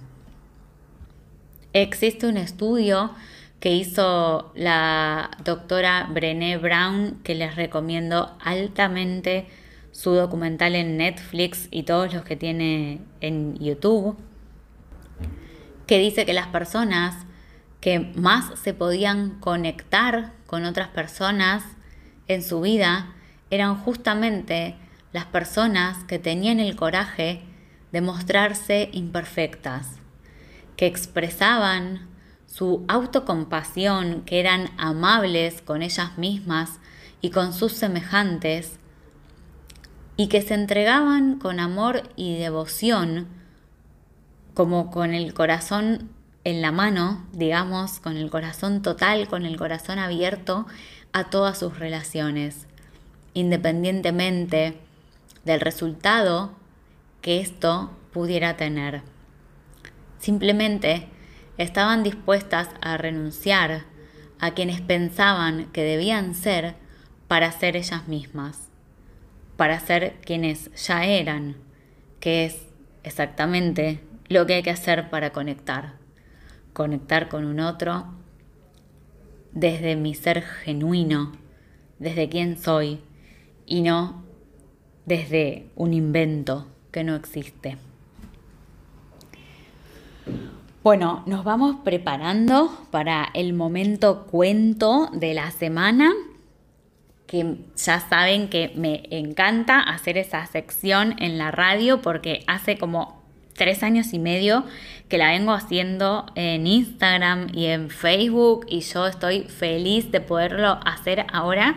Existe 1.72 2.26
un 2.26 2.36
estudio 2.36 3.12
que 3.60 3.74
hizo 3.74 4.52
la 4.54 5.30
doctora 5.44 6.08
Brené 6.10 6.56
Brown, 6.56 7.20
que 7.22 7.34
les 7.34 7.56
recomiendo 7.56 8.34
altamente 8.40 9.46
su 9.92 10.12
documental 10.12 10.74
en 10.74 10.96
Netflix 10.96 11.68
y 11.70 11.82
todos 11.82 12.12
los 12.14 12.24
que 12.24 12.36
tiene 12.36 13.00
en 13.20 13.56
YouTube, 13.58 14.16
que 15.86 15.98
dice 15.98 16.24
que 16.24 16.32
las 16.32 16.46
personas 16.46 17.26
que 17.80 17.98
más 17.98 18.58
se 18.58 18.72
podían 18.74 19.40
conectar 19.40 20.32
con 20.46 20.64
otras 20.64 20.88
personas 20.88 21.64
en 22.28 22.42
su 22.42 22.60
vida 22.60 23.14
eran 23.50 23.76
justamente 23.76 24.76
las 25.12 25.26
personas 25.26 26.04
que 26.04 26.18
tenían 26.18 26.60
el 26.60 26.76
coraje 26.76 27.42
de 27.92 28.00
mostrarse 28.00 28.88
imperfectas, 28.92 29.96
que 30.76 30.86
expresaban 30.86 32.08
su 32.46 32.84
autocompasión, 32.88 34.22
que 34.22 34.40
eran 34.40 34.70
amables 34.76 35.62
con 35.62 35.82
ellas 35.82 36.18
mismas 36.18 36.78
y 37.20 37.30
con 37.30 37.52
sus 37.52 37.72
semejantes, 37.72 38.78
y 40.16 40.28
que 40.28 40.42
se 40.42 40.54
entregaban 40.54 41.38
con 41.38 41.60
amor 41.60 42.02
y 42.16 42.36
devoción, 42.36 43.28
como 44.54 44.90
con 44.90 45.14
el 45.14 45.32
corazón 45.32 46.10
en 46.44 46.62
la 46.62 46.72
mano, 46.72 47.26
digamos, 47.32 48.00
con 48.00 48.16
el 48.16 48.30
corazón 48.30 48.82
total, 48.82 49.28
con 49.28 49.44
el 49.44 49.56
corazón 49.56 49.98
abierto 49.98 50.66
a 51.12 51.30
todas 51.30 51.58
sus 51.58 51.78
relaciones, 51.78 52.66
independientemente 53.34 54.78
del 55.44 55.60
resultado 55.60 56.52
que 57.22 57.40
esto 57.40 57.90
pudiera 58.12 58.56
tener. 58.56 59.02
Simplemente 60.18 61.08
estaban 61.58 62.02
dispuestas 62.02 62.68
a 62.80 62.96
renunciar 62.96 63.84
a 64.38 64.52
quienes 64.52 64.80
pensaban 64.80 65.66
que 65.72 65.82
debían 65.82 66.34
ser 66.34 66.74
para 67.28 67.52
ser 67.52 67.76
ellas 67.76 68.08
mismas, 68.08 68.70
para 69.56 69.78
ser 69.80 70.16
quienes 70.24 70.70
ya 70.74 71.04
eran, 71.04 71.56
que 72.18 72.46
es 72.46 72.66
exactamente 73.02 74.00
lo 74.28 74.46
que 74.46 74.54
hay 74.54 74.62
que 74.62 74.70
hacer 74.70 75.10
para 75.10 75.30
conectar, 75.32 75.94
conectar 76.72 77.28
con 77.28 77.44
un 77.44 77.60
otro 77.60 78.06
desde 79.52 79.96
mi 79.96 80.14
ser 80.14 80.42
genuino, 80.42 81.32
desde 81.98 82.28
quién 82.28 82.58
soy 82.58 83.00
y 83.66 83.82
no 83.82 84.24
desde 85.06 85.66
un 85.76 85.92
invento 85.92 86.66
que 86.90 87.04
no 87.04 87.14
existe. 87.16 87.76
Bueno, 90.82 91.22
nos 91.26 91.44
vamos 91.44 91.76
preparando 91.84 92.70
para 92.90 93.28
el 93.34 93.52
momento 93.52 94.26
cuento 94.26 95.10
de 95.12 95.34
la 95.34 95.50
semana, 95.50 96.10
que 97.26 97.56
ya 97.76 98.00
saben 98.00 98.48
que 98.48 98.72
me 98.74 99.02
encanta 99.10 99.78
hacer 99.78 100.16
esa 100.16 100.46
sección 100.46 101.16
en 101.18 101.36
la 101.36 101.50
radio 101.50 102.00
porque 102.00 102.44
hace 102.46 102.78
como 102.78 103.22
tres 103.52 103.82
años 103.82 104.14
y 104.14 104.18
medio 104.18 104.64
que 105.10 105.18
la 105.18 105.32
vengo 105.32 105.52
haciendo 105.52 106.24
en 106.34 106.66
Instagram 106.66 107.48
y 107.52 107.66
en 107.66 107.90
Facebook 107.90 108.64
y 108.66 108.80
yo 108.80 109.06
estoy 109.06 109.42
feliz 109.42 110.10
de 110.10 110.22
poderlo 110.22 110.80
hacer 110.86 111.26
ahora 111.30 111.76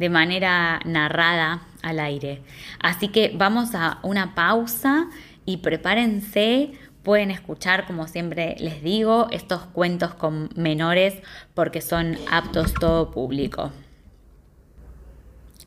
de 0.00 0.08
manera 0.08 0.80
narrada 0.84 1.62
al 1.82 2.00
aire. 2.00 2.42
Así 2.80 3.08
que 3.08 3.32
vamos 3.34 3.74
a 3.74 3.98
una 4.02 4.34
pausa 4.34 5.08
y 5.44 5.58
prepárense 5.58 6.72
Pueden 7.02 7.32
escuchar, 7.32 7.86
como 7.86 8.06
siempre 8.06 8.54
les 8.60 8.82
digo, 8.82 9.26
estos 9.32 9.62
cuentos 9.62 10.14
con 10.14 10.50
menores 10.54 11.14
porque 11.52 11.80
son 11.80 12.16
aptos 12.30 12.74
todo 12.74 13.10
público. 13.10 13.72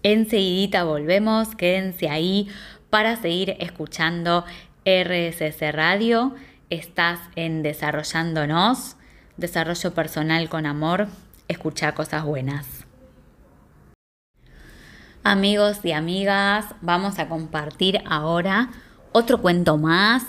Enseguidita 0.01 0.85
volvemos, 0.85 1.53
quédense 1.55 2.09
ahí 2.09 2.47
para 2.89 3.17
seguir 3.17 3.57
escuchando 3.59 4.45
RSS 4.85 5.73
Radio. 5.73 6.35
Estás 6.69 7.19
en 7.35 7.63
Desarrollándonos, 7.63 8.95
Desarrollo 9.35 9.93
Personal 9.93 10.47
con 10.47 10.65
Amor. 10.65 11.07
Escucha 11.49 11.93
cosas 11.93 12.23
buenas. 12.23 12.84
Amigos 15.27 15.79
y 15.83 15.91
amigas, 15.91 16.75
vamos 16.81 17.17
a 17.17 17.27
compartir 17.27 17.99
ahora 18.05 18.69
otro 19.11 19.41
cuento 19.41 19.75
más 19.75 20.23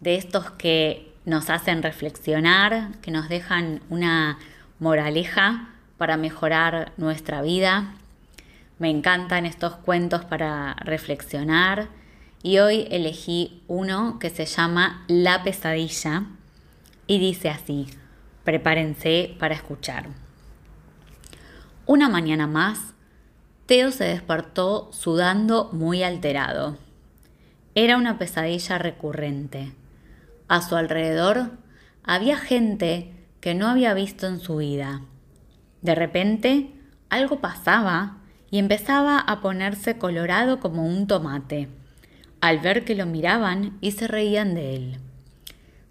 de 0.00 0.16
estos 0.16 0.50
que 0.50 1.10
nos 1.24 1.48
hacen 1.48 1.82
reflexionar, 1.82 2.90
que 3.00 3.10
nos 3.10 3.30
dejan 3.30 3.80
una 3.88 4.38
moraleja 4.78 5.70
para 5.96 6.18
mejorar 6.18 6.92
nuestra 6.98 7.40
vida. 7.40 7.94
Me 8.78 8.90
encantan 8.90 9.46
estos 9.46 9.76
cuentos 9.76 10.26
para 10.26 10.74
reflexionar 10.74 11.88
y 12.42 12.58
hoy 12.58 12.86
elegí 12.90 13.62
uno 13.68 14.18
que 14.18 14.28
se 14.28 14.44
llama 14.44 15.06
La 15.08 15.44
pesadilla 15.44 16.24
y 17.06 17.18
dice 17.18 17.48
así, 17.48 17.86
prepárense 18.44 19.34
para 19.38 19.54
escuchar. 19.54 20.10
Una 21.86 22.10
mañana 22.10 22.46
más, 22.46 22.92
Teo 23.72 23.90
se 23.90 24.04
despertó 24.04 24.90
sudando 24.92 25.70
muy 25.72 26.02
alterado. 26.02 26.76
Era 27.74 27.96
una 27.96 28.18
pesadilla 28.18 28.76
recurrente. 28.76 29.72
A 30.46 30.60
su 30.60 30.76
alrededor 30.76 31.52
había 32.02 32.36
gente 32.36 33.14
que 33.40 33.54
no 33.54 33.68
había 33.68 33.94
visto 33.94 34.26
en 34.26 34.40
su 34.40 34.56
vida. 34.56 35.00
De 35.80 35.94
repente, 35.94 36.70
algo 37.08 37.40
pasaba 37.40 38.18
y 38.50 38.58
empezaba 38.58 39.18
a 39.18 39.40
ponerse 39.40 39.96
colorado 39.96 40.60
como 40.60 40.86
un 40.86 41.06
tomate, 41.06 41.70
al 42.42 42.58
ver 42.58 42.84
que 42.84 42.94
lo 42.94 43.06
miraban 43.06 43.78
y 43.80 43.92
se 43.92 44.06
reían 44.06 44.54
de 44.54 44.76
él. 44.76 44.98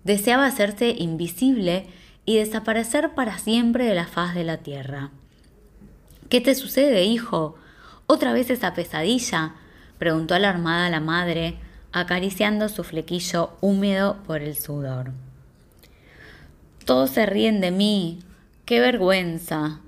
Deseaba 0.03 0.45
hacerse 0.45 0.91
invisible 0.99 1.87
y 2.25 2.37
desaparecer 2.37 3.15
para 3.15 3.39
siempre 3.39 3.85
de 3.85 3.95
la 3.95 4.05
faz 4.05 4.35
de 4.35 4.43
la 4.43 4.57
tierra. 4.57 5.09
¿Qué 6.29 6.41
te 6.41 6.53
sucede, 6.53 7.05
hijo? 7.05 7.55
¿Otra 8.13 8.33
vez 8.33 8.49
esa 8.49 8.73
pesadilla? 8.73 9.53
preguntó 9.97 10.35
alarmada 10.35 10.89
la 10.89 10.99
madre, 10.99 11.55
acariciando 11.93 12.67
su 12.67 12.83
flequillo 12.83 13.53
húmedo 13.61 14.17
por 14.27 14.41
el 14.41 14.57
sudor. 14.57 15.13
Todos 16.83 17.11
se 17.11 17.25
ríen 17.25 17.61
de 17.61 17.71
mí. 17.71 18.19
¡Qué 18.65 18.81
vergüenza! 18.81 19.79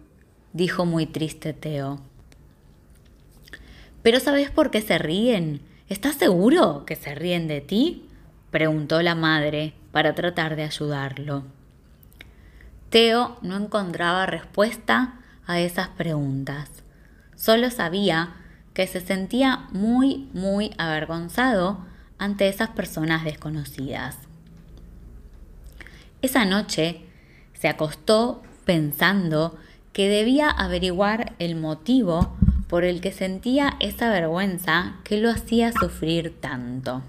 dijo 0.54 0.86
muy 0.86 1.06
triste 1.06 1.52
Teo. 1.52 2.00
¿Pero 4.04 4.22
sabes 4.22 4.50
por 4.52 4.72
qué 4.72 4.80
se 4.80 4.98
ríen? 4.98 5.60
¿Estás 5.90 6.16
seguro 6.16 6.86
que 6.86 6.96
se 6.96 7.16
ríen 7.16 7.50
de 7.50 7.60
ti? 7.60 8.08
preguntó 8.52 9.02
la 9.02 9.16
madre 9.16 9.74
para 9.92 10.16
tratar 10.16 10.56
de 10.56 10.64
ayudarlo. 10.64 11.44
Teo 12.90 13.38
no 13.42 13.58
encontraba 13.58 14.26
respuesta 14.26 15.20
a 15.46 15.60
esas 15.60 15.90
preguntas. 15.90 16.83
Solo 17.43 17.69
sabía 17.71 18.36
que 18.73 18.88
se 18.88 19.01
sentía 19.01 19.67
muy, 19.73 20.29
muy 20.32 20.71
avergonzado 20.77 21.79
ante 22.17 22.47
esas 22.47 22.69
personas 22.69 23.25
desconocidas. 23.25 24.15
Esa 26.21 26.45
noche 26.45 27.01
se 27.53 27.67
acostó 27.67 28.41
pensando 28.63 29.58
que 29.91 30.08
debía 30.08 30.49
averiguar 30.49 31.34
el 31.38 31.58
motivo 31.58 32.34
por 32.69 32.86
el 32.86 33.01
que 33.01 33.12
sentía 33.12 33.75
esa 33.82 34.10
vergüenza 34.10 34.95
que 35.03 35.17
lo 35.17 35.29
hacía 35.29 35.73
sufrir 35.73 36.39
tanto. 36.39 37.01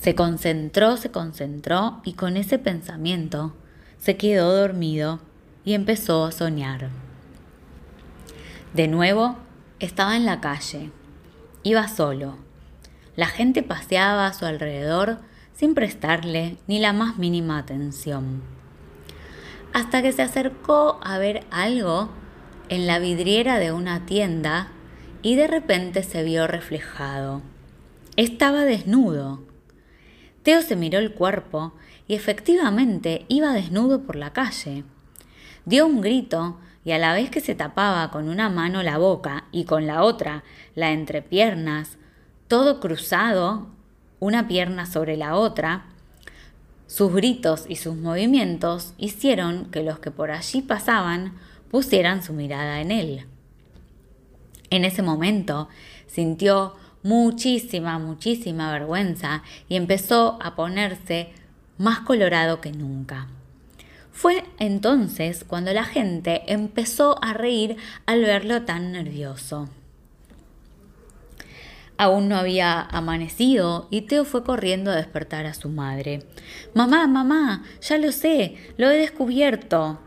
Se 0.00 0.14
concentró, 0.14 0.96
se 0.96 1.10
concentró 1.10 2.00
y 2.06 2.14
con 2.14 2.38
ese 2.38 2.58
pensamiento 2.58 3.54
se 3.98 4.16
quedó 4.16 4.56
dormido 4.56 5.20
y 5.62 5.74
empezó 5.74 6.24
a 6.24 6.32
soñar. 6.32 7.09
De 8.74 8.86
nuevo 8.86 9.36
estaba 9.80 10.16
en 10.16 10.24
la 10.24 10.40
calle. 10.40 10.92
Iba 11.64 11.88
solo. 11.88 12.36
La 13.16 13.26
gente 13.26 13.64
paseaba 13.64 14.26
a 14.26 14.32
su 14.32 14.46
alrededor 14.46 15.18
sin 15.52 15.74
prestarle 15.74 16.56
ni 16.68 16.78
la 16.78 16.92
más 16.92 17.18
mínima 17.18 17.58
atención. 17.58 18.42
Hasta 19.72 20.02
que 20.02 20.12
se 20.12 20.22
acercó 20.22 21.00
a 21.02 21.18
ver 21.18 21.44
algo 21.50 22.10
en 22.68 22.86
la 22.86 23.00
vidriera 23.00 23.58
de 23.58 23.72
una 23.72 24.06
tienda 24.06 24.68
y 25.20 25.34
de 25.34 25.48
repente 25.48 26.04
se 26.04 26.22
vio 26.22 26.46
reflejado. 26.46 27.42
Estaba 28.14 28.64
desnudo. 28.64 29.42
Teo 30.44 30.62
se 30.62 30.76
miró 30.76 31.00
el 31.00 31.12
cuerpo 31.12 31.74
y 32.06 32.14
efectivamente 32.14 33.24
iba 33.26 33.52
desnudo 33.52 34.02
por 34.02 34.14
la 34.14 34.32
calle. 34.32 34.84
Dio 35.66 35.86
un 35.86 36.00
grito 36.00 36.58
y 36.84 36.92
a 36.92 36.98
la 36.98 37.12
vez 37.14 37.30
que 37.30 37.40
se 37.40 37.54
tapaba 37.54 38.10
con 38.10 38.28
una 38.28 38.48
mano 38.48 38.82
la 38.82 38.98
boca 38.98 39.44
y 39.52 39.64
con 39.64 39.86
la 39.86 40.02
otra 40.02 40.44
la 40.74 40.92
entrepiernas, 40.92 41.98
todo 42.48 42.80
cruzado, 42.80 43.68
una 44.18 44.48
pierna 44.48 44.86
sobre 44.86 45.16
la 45.16 45.36
otra, 45.36 45.86
sus 46.86 47.12
gritos 47.12 47.66
y 47.68 47.76
sus 47.76 47.96
movimientos 47.96 48.94
hicieron 48.98 49.66
que 49.66 49.82
los 49.82 49.98
que 49.98 50.10
por 50.10 50.30
allí 50.30 50.62
pasaban 50.62 51.34
pusieran 51.70 52.22
su 52.22 52.32
mirada 52.32 52.80
en 52.80 52.90
él. 52.90 53.26
En 54.70 54.84
ese 54.84 55.02
momento 55.02 55.68
sintió 56.06 56.74
muchísima, 57.02 57.98
muchísima 57.98 58.72
vergüenza 58.72 59.42
y 59.68 59.76
empezó 59.76 60.38
a 60.42 60.56
ponerse 60.56 61.32
más 61.78 62.00
colorado 62.00 62.60
que 62.60 62.72
nunca. 62.72 63.28
Fue 64.12 64.44
entonces 64.58 65.44
cuando 65.44 65.72
la 65.72 65.84
gente 65.84 66.42
empezó 66.46 67.22
a 67.22 67.32
reír 67.32 67.76
al 68.06 68.22
verlo 68.22 68.62
tan 68.62 68.92
nervioso. 68.92 69.68
Aún 71.96 72.28
no 72.28 72.36
había 72.36 72.80
amanecido 72.80 73.86
y 73.90 74.02
Teo 74.02 74.24
fue 74.24 74.42
corriendo 74.42 74.90
a 74.90 74.96
despertar 74.96 75.44
a 75.44 75.52
su 75.52 75.68
madre. 75.68 76.26
Mamá, 76.74 77.06
mamá, 77.06 77.64
ya 77.82 77.98
lo 77.98 78.10
sé, 78.10 78.56
lo 78.78 78.90
he 78.90 78.96
descubierto. 78.96 80.00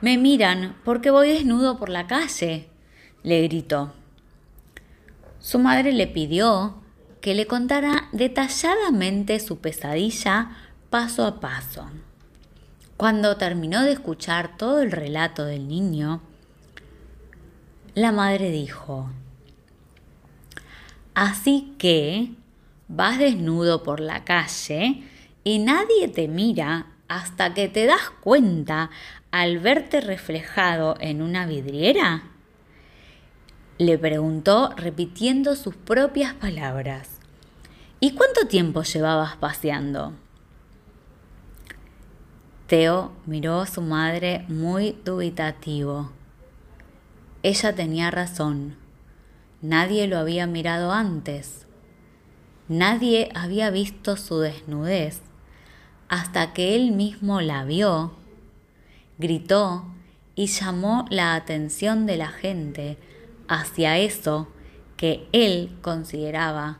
Me 0.00 0.18
miran 0.18 0.76
porque 0.84 1.10
voy 1.10 1.30
desnudo 1.30 1.78
por 1.78 1.88
la 1.88 2.06
calle, 2.06 2.68
le 3.24 3.42
gritó. 3.42 3.92
Su 5.40 5.58
madre 5.58 5.92
le 5.92 6.06
pidió 6.06 6.76
que 7.20 7.34
le 7.34 7.48
contara 7.48 8.08
detalladamente 8.12 9.40
su 9.40 9.58
pesadilla 9.58 10.50
paso 10.90 11.26
a 11.26 11.40
paso. 11.40 11.90
Cuando 13.02 13.36
terminó 13.36 13.82
de 13.82 13.90
escuchar 13.90 14.56
todo 14.56 14.80
el 14.80 14.92
relato 14.92 15.44
del 15.44 15.66
niño, 15.66 16.20
la 17.96 18.12
madre 18.12 18.52
dijo, 18.52 19.10
Así 21.12 21.74
que 21.78 22.30
vas 22.86 23.18
desnudo 23.18 23.82
por 23.82 23.98
la 23.98 24.22
calle 24.22 25.02
y 25.42 25.58
nadie 25.58 26.06
te 26.14 26.28
mira 26.28 26.92
hasta 27.08 27.54
que 27.54 27.66
te 27.66 27.86
das 27.86 28.08
cuenta 28.20 28.90
al 29.32 29.58
verte 29.58 30.00
reflejado 30.00 30.94
en 31.00 31.22
una 31.22 31.44
vidriera? 31.44 32.22
Le 33.78 33.98
preguntó 33.98 34.74
repitiendo 34.76 35.56
sus 35.56 35.74
propias 35.74 36.34
palabras. 36.34 37.18
¿Y 37.98 38.12
cuánto 38.12 38.46
tiempo 38.46 38.84
llevabas 38.84 39.34
paseando? 39.38 40.12
Teo 42.72 43.12
miró 43.26 43.60
a 43.60 43.66
su 43.66 43.82
madre 43.82 44.46
muy 44.48 44.96
dubitativo. 45.04 46.10
Ella 47.42 47.74
tenía 47.74 48.10
razón. 48.10 48.76
Nadie 49.60 50.06
lo 50.08 50.16
había 50.16 50.46
mirado 50.46 50.90
antes. 50.90 51.66
Nadie 52.68 53.28
había 53.34 53.68
visto 53.68 54.16
su 54.16 54.38
desnudez 54.38 55.20
hasta 56.08 56.54
que 56.54 56.74
él 56.74 56.92
mismo 56.92 57.42
la 57.42 57.64
vio, 57.64 58.14
gritó 59.18 59.84
y 60.34 60.46
llamó 60.46 61.04
la 61.10 61.34
atención 61.34 62.06
de 62.06 62.16
la 62.16 62.28
gente 62.28 62.96
hacia 63.48 63.98
eso 63.98 64.48
que 64.96 65.28
él 65.32 65.76
consideraba 65.82 66.78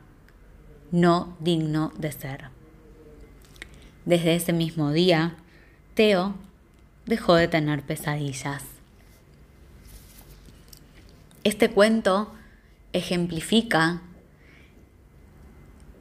no 0.90 1.36
digno 1.38 1.92
de 1.98 2.12
ser. 2.12 2.44
Desde 4.06 4.36
ese 4.36 4.54
mismo 4.54 4.90
día, 4.90 5.36
Teo 5.94 6.34
dejó 7.06 7.34
de 7.34 7.48
tener 7.48 7.82
pesadillas. 7.82 8.64
Este 11.44 11.70
cuento 11.70 12.32
ejemplifica 12.92 14.00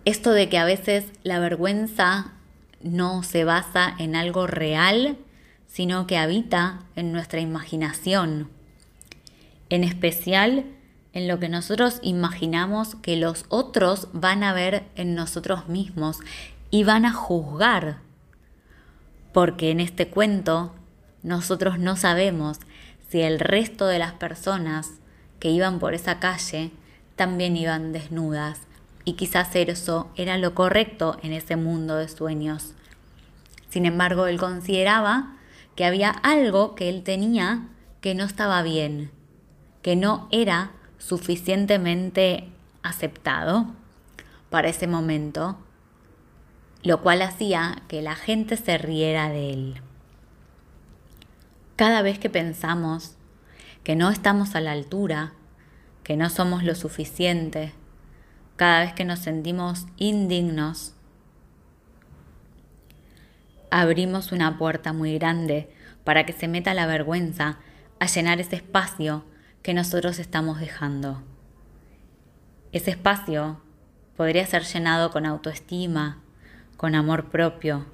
esto 0.05 0.31
de 0.31 0.49
que 0.49 0.57
a 0.57 0.65
veces 0.65 1.05
la 1.23 1.39
vergüenza 1.39 2.31
no 2.81 3.21
se 3.23 3.43
basa 3.43 3.93
en 3.99 4.15
algo 4.15 4.47
real, 4.47 5.17
sino 5.67 6.07
que 6.07 6.17
habita 6.17 6.83
en 6.95 7.11
nuestra 7.11 7.39
imaginación, 7.39 8.49
en 9.69 9.83
especial 9.83 10.65
en 11.13 11.27
lo 11.27 11.39
que 11.39 11.49
nosotros 11.49 11.99
imaginamos 12.01 12.95
que 12.95 13.15
los 13.17 13.45
otros 13.49 14.07
van 14.13 14.43
a 14.43 14.53
ver 14.53 14.83
en 14.95 15.15
nosotros 15.15 15.67
mismos 15.67 16.19
y 16.71 16.83
van 16.83 17.05
a 17.05 17.13
juzgar 17.13 17.99
porque 19.33 19.71
en 19.71 19.79
este 19.79 20.07
cuento 20.07 20.73
nosotros 21.23 21.79
no 21.79 21.95
sabemos 21.95 22.59
si 23.09 23.21
el 23.21 23.39
resto 23.39 23.87
de 23.87 23.99
las 23.99 24.13
personas 24.13 24.91
que 25.39 25.49
iban 25.49 25.79
por 25.79 25.93
esa 25.93 26.19
calle 26.19 26.71
también 27.15 27.57
iban 27.57 27.91
desnudas 27.91 28.61
y 29.03 29.13
quizás 29.13 29.55
eso 29.55 30.09
era 30.15 30.37
lo 30.37 30.53
correcto 30.53 31.17
en 31.23 31.33
ese 31.33 31.55
mundo 31.55 31.95
de 31.95 32.07
sueños. 32.07 32.73
Sin 33.69 33.85
embargo, 33.85 34.27
él 34.27 34.37
consideraba 34.37 35.35
que 35.75 35.85
había 35.85 36.09
algo 36.09 36.75
que 36.75 36.89
él 36.89 37.03
tenía 37.03 37.67
que 38.01 38.15
no 38.15 38.25
estaba 38.25 38.61
bien, 38.63 39.11
que 39.81 39.95
no 39.95 40.27
era 40.31 40.71
suficientemente 40.97 42.49
aceptado 42.83 43.67
para 44.49 44.69
ese 44.69 44.87
momento 44.87 45.57
lo 46.83 47.01
cual 47.01 47.21
hacía 47.21 47.83
que 47.87 48.01
la 48.01 48.15
gente 48.15 48.57
se 48.57 48.77
riera 48.77 49.29
de 49.29 49.53
él. 49.53 49.81
Cada 51.75 52.01
vez 52.01 52.19
que 52.19 52.29
pensamos 52.29 53.15
que 53.83 53.95
no 53.95 54.09
estamos 54.09 54.55
a 54.55 54.61
la 54.61 54.71
altura, 54.71 55.33
que 56.03 56.15
no 56.15 56.29
somos 56.29 56.63
lo 56.63 56.75
suficiente, 56.75 57.73
cada 58.55 58.81
vez 58.81 58.93
que 58.93 59.05
nos 59.05 59.19
sentimos 59.19 59.87
indignos, 59.97 60.93
abrimos 63.71 64.31
una 64.31 64.57
puerta 64.57 64.93
muy 64.93 65.17
grande 65.17 65.71
para 66.03 66.25
que 66.25 66.33
se 66.33 66.47
meta 66.47 66.73
la 66.73 66.85
vergüenza 66.85 67.59
a 67.99 68.05
llenar 68.07 68.39
ese 68.39 68.57
espacio 68.57 69.23
que 69.63 69.73
nosotros 69.73 70.19
estamos 70.19 70.59
dejando. 70.59 71.21
Ese 72.71 72.91
espacio 72.91 73.61
podría 74.17 74.45
ser 74.45 74.63
llenado 74.63 75.11
con 75.11 75.25
autoestima, 75.25 76.21
con 76.81 76.95
amor 76.95 77.29
propio, 77.29 77.85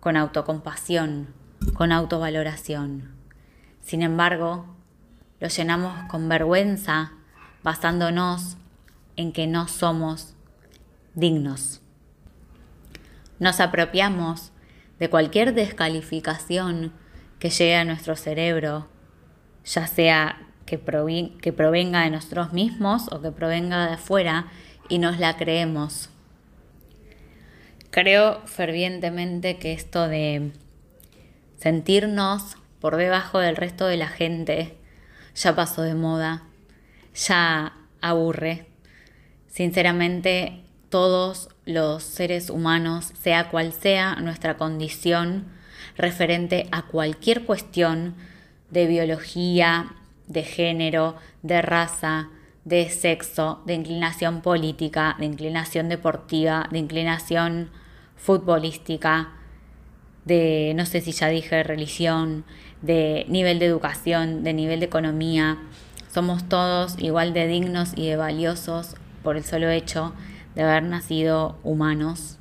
con 0.00 0.16
autocompasión, 0.16 1.32
con 1.74 1.92
autovaloración. 1.92 3.14
Sin 3.82 4.02
embargo, 4.02 4.66
lo 5.38 5.46
llenamos 5.46 5.94
con 6.10 6.28
vergüenza 6.28 7.12
basándonos 7.62 8.56
en 9.14 9.30
que 9.30 9.46
no 9.46 9.68
somos 9.68 10.34
dignos. 11.14 11.80
Nos 13.38 13.60
apropiamos 13.60 14.50
de 14.98 15.08
cualquier 15.08 15.54
descalificación 15.54 16.92
que 17.38 17.50
llegue 17.50 17.76
a 17.76 17.84
nuestro 17.84 18.16
cerebro, 18.16 18.88
ya 19.64 19.86
sea 19.86 20.48
que, 20.64 20.78
provenga 20.78 22.00
de 22.00 22.10
nosotros 22.10 22.52
mismos 22.52 23.06
o 23.12 23.22
que 23.22 23.30
provenga 23.30 23.86
de 23.86 23.92
afuera, 23.92 24.46
y 24.88 24.98
nos 24.98 25.20
la 25.20 25.36
creemos. 25.36 26.10
Creo 27.96 28.42
fervientemente 28.44 29.56
que 29.56 29.72
esto 29.72 30.06
de 30.06 30.52
sentirnos 31.56 32.58
por 32.78 32.96
debajo 32.96 33.38
del 33.38 33.56
resto 33.56 33.86
de 33.86 33.96
la 33.96 34.08
gente 34.08 34.76
ya 35.34 35.56
pasó 35.56 35.80
de 35.80 35.94
moda, 35.94 36.42
ya 37.14 37.72
aburre. 38.02 38.66
Sinceramente, 39.48 40.60
todos 40.90 41.48
los 41.64 42.02
seres 42.02 42.50
humanos, 42.50 43.14
sea 43.18 43.48
cual 43.48 43.72
sea 43.72 44.16
nuestra 44.16 44.58
condición 44.58 45.46
referente 45.96 46.68
a 46.72 46.82
cualquier 46.82 47.46
cuestión 47.46 48.14
de 48.68 48.88
biología, 48.88 49.94
de 50.26 50.42
género, 50.42 51.16
de 51.42 51.62
raza, 51.62 52.28
de 52.66 52.90
sexo, 52.90 53.62
de 53.64 53.72
inclinación 53.72 54.42
política, 54.42 55.16
de 55.18 55.24
inclinación 55.24 55.88
deportiva, 55.88 56.68
de 56.70 56.78
inclinación 56.78 57.70
futbolística, 58.16 59.32
de, 60.24 60.72
no 60.74 60.86
sé 60.86 61.00
si 61.00 61.12
ya 61.12 61.28
dije, 61.28 61.62
religión, 61.62 62.44
de 62.82 63.24
nivel 63.28 63.58
de 63.58 63.66
educación, 63.66 64.42
de 64.42 64.52
nivel 64.52 64.80
de 64.80 64.86
economía. 64.86 65.58
Somos 66.12 66.48
todos 66.48 66.98
igual 66.98 67.32
de 67.32 67.46
dignos 67.46 67.92
y 67.96 68.08
de 68.08 68.16
valiosos 68.16 68.96
por 69.22 69.36
el 69.36 69.44
solo 69.44 69.68
hecho 69.70 70.12
de 70.54 70.62
haber 70.62 70.82
nacido 70.82 71.58
humanos. 71.62 72.38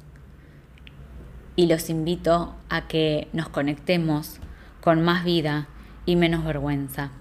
Y 1.55 1.67
los 1.67 1.89
invito 1.89 2.55
a 2.69 2.87
que 2.87 3.27
nos 3.33 3.49
conectemos 3.49 4.39
con 4.81 5.03
más 5.03 5.23
vida 5.23 5.67
y 6.05 6.15
menos 6.15 6.43
vergüenza. 6.43 7.11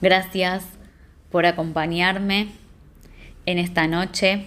Gracias 0.00 0.64
por 1.30 1.46
acompañarme 1.46 2.48
en 3.46 3.58
esta 3.58 3.86
noche. 3.86 4.46